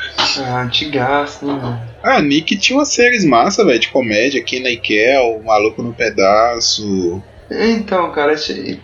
Ah, 0.45 0.62
antigaço, 0.62 1.45
né, 1.45 1.60
velho? 1.60 1.79
Ah, 2.03 2.21
Nick 2.21 2.57
tinha 2.57 2.77
umas 2.77 2.89
séries 2.89 3.25
massa, 3.25 3.65
velho, 3.65 3.79
de 3.79 3.89
comédia. 3.89 4.39
E 4.39 4.77
Kel, 4.77 5.38
o 5.38 5.43
Maluco 5.43 5.81
no 5.81 5.93
Pedaço. 5.93 7.21
Então, 7.49 8.12
cara, 8.12 8.36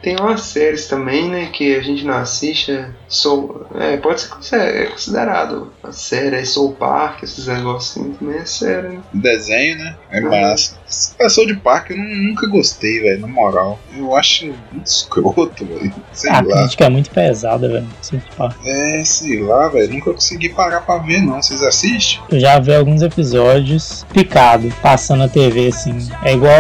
tem 0.02 0.15
umas 0.19 0.41
séries 0.41 0.88
também, 0.88 1.30
né, 1.30 1.49
que 1.52 1.76
a 1.76 1.82
gente 1.82 2.06
não 2.06 2.15
assiste. 2.15 2.71
é 2.71 2.88
Soul, 3.13 3.65
é, 3.80 3.97
pode 3.97 4.21
ser 4.41 4.56
é 4.60 4.86
considerado 4.88 5.71
a 5.84 5.91
série, 5.91 6.36
é 6.38 6.45
Soul 6.45 6.73
Park, 6.73 7.23
esses 7.23 7.45
negocinhos 7.47 8.17
também 8.17 8.38
é 8.39 8.45
série, 8.45 8.88
né? 8.89 8.99
Desenho, 9.13 9.78
né? 9.78 9.95
É 10.12 10.19
Uhum. 10.21 10.30
massa. 10.32 10.76
Passou 11.17 11.45
de 11.47 11.56
parque 11.56 11.93
eu 11.93 11.97
nu- 11.97 12.30
nunca 12.30 12.47
gostei, 12.47 12.99
velho, 13.02 13.21
na 13.21 13.28
moral. 13.28 13.80
Eu 13.97 14.15
acho 14.15 14.45
muito 14.71 14.86
escroto, 14.88 15.65
velho. 15.65 15.93
Sei 16.12 16.30
A 16.30 16.41
lá. 16.41 16.58
crítica 16.62 16.86
é 16.86 16.89
muito 16.89 17.10
pesada, 17.10 17.67
velho. 17.67 17.88
Assim, 18.02 18.17
tipo, 18.19 18.54
É, 18.65 19.04
sei 19.06 19.41
lá, 19.41 19.67
velho. 19.69 19.91
Nunca 19.93 20.13
consegui 20.13 20.49
parar 20.49 20.82
pra 20.82 20.97
ver, 20.97 21.21
não. 21.21 21.41
Vocês 21.41 21.62
assistem? 21.62 22.19
Eu 22.32 22.39
já 22.39 22.60
vi 22.60 22.73
alguns 22.76 23.02
episódios 23.02 24.06
picado, 24.13 24.71
passando 24.82 25.19
na 25.19 25.28
TV, 25.28 25.67
assim. 25.67 25.97
É 26.23 26.34
igual. 26.34 26.52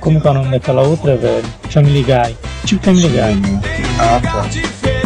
Como 0.00 0.20
que 0.20 0.26
é 0.26 0.30
o 0.30 0.34
nome 0.34 0.50
daquela 0.50 0.82
outra, 0.82 1.16
velho? 1.16 1.44
Family 1.70 2.02
Guy. 2.02 2.36
Tipo 2.64 2.84
Family 2.84 3.08
Guy. 3.08 3.60
Ah, 4.00 4.20
tá. 4.22 5.05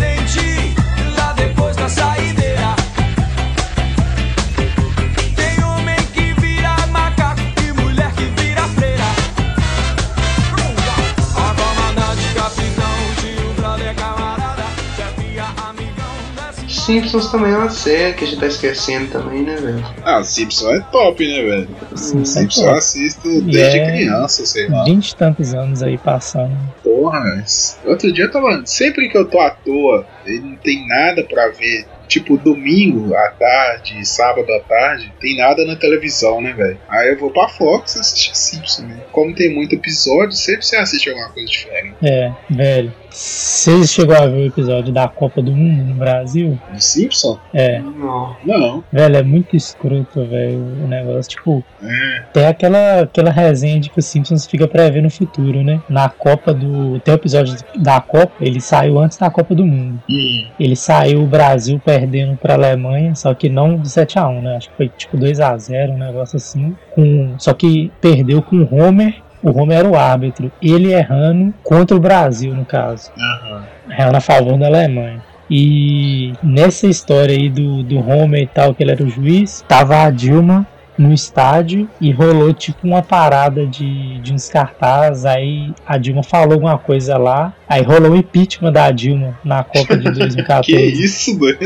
Simpsons 16.91 17.31
também 17.31 17.53
é 17.53 17.57
uma 17.57 17.71
série 17.71 18.15
que 18.15 18.25
a 18.25 18.27
gente 18.27 18.41
tá 18.41 18.47
esquecendo 18.49 19.07
também, 19.13 19.43
né, 19.45 19.55
velho? 19.55 19.85
Ah, 20.05 20.25
Simpson 20.25 20.71
é 20.73 20.81
top, 20.91 21.25
né, 21.25 21.43
velho? 21.43 21.69
Simpsons 21.95 22.37
é 22.37 22.41
Simpson 22.41 22.65
eu 22.65 22.73
assisto 22.73 23.43
desde 23.43 23.79
é- 23.79 23.91
criança, 23.93 24.45
sei 24.45 24.69
lá. 24.69 24.83
Vinte 24.85 25.11
e 25.11 25.17
tantos 25.17 25.55
anos 25.55 25.85
aí 25.85 25.97
passando. 25.99 26.51
Porra, 26.83 27.21
mas 27.21 27.79
outro 27.85 28.13
dia 28.13 28.25
eu 28.25 28.33
tava. 28.33 28.63
Sempre 28.67 29.09
que 29.09 29.17
eu 29.17 29.25
tô 29.25 29.39
à 29.39 29.51
toa 29.51 30.05
e 30.27 30.41
não 30.41 30.57
tem 30.57 30.85
nada 30.89 31.23
pra 31.23 31.49
ver, 31.51 31.87
tipo 32.09 32.37
domingo 32.37 33.15
à 33.15 33.29
tarde, 33.29 34.05
sábado 34.05 34.53
à 34.53 34.59
tarde, 34.59 35.13
tem 35.21 35.37
nada 35.37 35.65
na 35.65 35.77
televisão, 35.77 36.41
né, 36.41 36.53
velho? 36.53 36.79
Aí 36.89 37.11
eu 37.11 37.19
vou 37.19 37.31
pra 37.31 37.47
Fox 37.49 37.97
assistir 37.97 38.37
Simpson, 38.37 38.83
né? 38.83 38.97
Como 39.13 39.33
tem 39.33 39.55
muito 39.55 39.77
episódio, 39.77 40.33
sempre 40.33 40.63
você 40.67 40.75
assiste 40.75 41.09
alguma 41.09 41.31
coisa 41.31 41.49
diferente. 41.49 41.95
É, 42.03 42.33
velho. 42.51 42.93
Vocês 43.11 43.91
chegou 43.93 44.15
a 44.17 44.27
ver 44.27 44.37
o 44.45 44.47
episódio 44.47 44.93
da 44.93 45.09
Copa 45.09 45.43
do 45.43 45.51
Mundo 45.53 45.83
no 45.83 45.95
Brasil? 45.95 46.59
De 46.73 46.83
Simpson? 46.85 47.39
É, 47.53 47.81
Não. 47.81 48.37
Não. 48.45 48.85
velho, 48.93 49.17
é 49.17 49.23
muito 49.23 49.57
escroto, 49.57 50.25
velho, 50.25 50.59
o 50.85 50.87
negócio. 50.87 51.29
Tipo, 51.31 51.65
É. 51.83 52.23
tem 52.33 52.47
aquela, 52.47 53.01
aquela 53.03 53.31
resenha 53.31 53.81
de 53.81 53.91
que 53.91 53.99
o 53.99 54.03
Simpsons 54.03 54.47
fica 54.47 54.69
prevendo 54.69 55.07
o 55.07 55.11
futuro, 55.11 55.63
né? 55.65 55.81
Na 55.89 56.09
Copa 56.09 56.55
do. 56.55 57.01
Tem 57.01 57.13
o 57.13 57.17
episódio 57.17 57.57
da 57.77 58.01
Copa, 58.01 58.33
ele 58.41 58.61
saiu 58.61 58.99
antes 59.01 59.19
da 59.19 59.29
Copa 59.29 59.55
do 59.55 59.67
Mundo. 59.67 60.01
Hum. 60.09 60.47
Ele 60.59 60.77
saiu 60.77 61.23
o 61.23 61.27
Brasil 61.27 61.81
perdendo 61.85 62.37
pra 62.37 62.55
Alemanha, 62.55 63.15
só 63.17 63.35
que 63.35 63.49
não 63.49 63.77
de 63.77 63.89
7x1, 63.89 64.41
né? 64.41 64.57
Acho 64.57 64.71
que 64.71 64.77
foi 64.77 64.89
tipo 64.89 65.17
2x0, 65.19 65.91
um 65.91 65.99
negócio 65.99 66.37
assim. 66.37 66.77
Com... 66.93 67.35
Só 67.39 67.53
que 67.55 67.91
perdeu 68.01 68.41
com 68.41 68.57
o 68.57 68.75
Homer. 68.75 69.15
O 69.43 69.51
Homer 69.51 69.79
era 69.79 69.89
o 69.89 69.97
árbitro. 69.97 70.51
Ele 70.63 70.93
errando 70.93 71.55
contra 71.63 71.97
o 71.97 72.01
Brasil, 72.01 72.55
no 72.55 72.65
caso. 72.65 73.11
Aham. 73.19 73.65
Errando 73.91 74.17
a 74.17 74.21
favor 74.21 74.59
da 74.59 74.67
Alemanha. 74.67 75.23
E 75.51 76.33
nessa 76.43 76.87
história 76.87 77.35
aí 77.35 77.49
do, 77.49 77.83
do 77.83 77.99
Homer 77.99 78.43
e 78.43 78.47
tal, 78.47 78.73
que 78.73 78.83
ele 78.83 78.93
era 78.93 79.03
o 79.03 79.09
juiz, 79.09 79.65
tava 79.67 80.05
a 80.05 80.11
Dilma 80.11 80.67
no 80.97 81.13
estádio 81.13 81.89
e 81.99 82.13
rolou 82.13 82.53
tipo 82.53 82.87
uma 82.87 83.03
parada 83.03 83.67
de, 83.67 84.19
de 84.21 84.33
uns 84.33 84.49
cartazes. 84.49 85.25
Aí 85.25 85.73
a 85.85 85.97
Dilma 85.97 86.23
falou 86.23 86.53
alguma 86.53 86.79
coisa 86.79 87.17
lá. 87.17 87.53
Aí 87.69 87.83
rolou 87.83 88.13
o 88.13 88.17
impeachment 88.17 88.73
da 88.73 88.91
Dilma 88.91 89.39
na 89.43 89.65
Copa 89.65 89.97
de 89.97 90.11
2014. 90.11 90.61
Que 90.71 90.77
isso, 90.77 91.39
mano? 91.39 91.57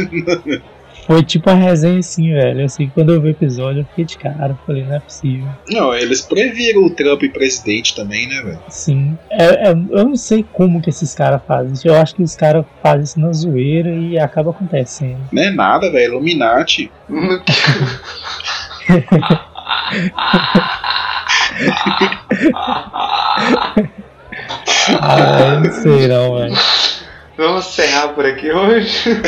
Foi 1.06 1.22
tipo 1.22 1.50
uma 1.50 1.56
resenha 1.58 1.98
assim, 1.98 2.32
velho. 2.32 2.64
Assim, 2.64 2.90
quando 2.94 3.12
eu 3.12 3.20
vi 3.20 3.28
o 3.28 3.30
episódio, 3.30 3.82
eu 3.82 3.86
fiquei 3.86 4.04
de 4.06 4.16
cara. 4.18 4.56
Falei, 4.66 4.84
não 4.84 4.94
é 4.96 5.00
possível. 5.00 5.46
Não, 5.68 5.94
eles 5.94 6.22
previram 6.22 6.84
o 6.84 6.90
Trump 6.90 7.22
presidente 7.32 7.94
também, 7.94 8.26
né, 8.28 8.40
velho? 8.42 8.58
Sim. 8.68 9.18
É, 9.30 9.68
é- 9.68 9.72
eu 9.72 10.04
não 10.04 10.16
sei 10.16 10.44
como 10.52 10.80
que 10.80 10.88
esses 10.90 11.14
caras 11.14 11.42
fazem 11.46 11.72
isso. 11.74 11.86
Eu 11.86 11.94
acho 11.96 12.14
que 12.14 12.22
os 12.22 12.34
caras 12.34 12.64
fazem 12.82 13.02
isso 13.04 13.20
na 13.20 13.32
zoeira 13.32 13.90
e 13.90 14.18
acaba 14.18 14.50
acontecendo. 14.50 15.20
Não 15.30 15.42
é 15.42 15.50
nada, 15.50 15.90
velho. 15.90 16.14
Illuminati. 16.14 16.90
Ah, 25.00 25.54
eu 25.54 25.60
não 25.60 25.72
sei 25.72 26.08
não, 26.08 26.38
velho. 26.38 26.54
Vamos 27.36 27.66
encerrar 27.66 28.08
por 28.08 28.24
aqui 28.24 28.50
hoje. 28.52 29.10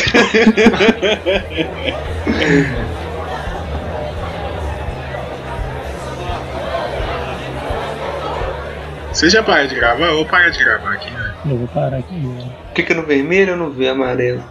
Você 9.12 9.30
já 9.30 9.42
para 9.42 9.66
de 9.66 9.74
gravar 9.74 10.10
ou 10.10 10.26
para 10.26 10.50
de 10.50 10.62
gravar 10.62 10.92
aqui, 10.92 11.10
né? 11.10 11.34
Eu 11.46 11.56
vou 11.56 11.68
parar 11.68 11.96
aqui. 11.96 12.14
velho. 12.14 12.52
Clica 12.74 12.94
no 12.94 13.02
vermelho 13.02 13.52
ou 13.52 13.58
no 13.58 13.70
V 13.70 13.88
amarelo? 13.88 14.42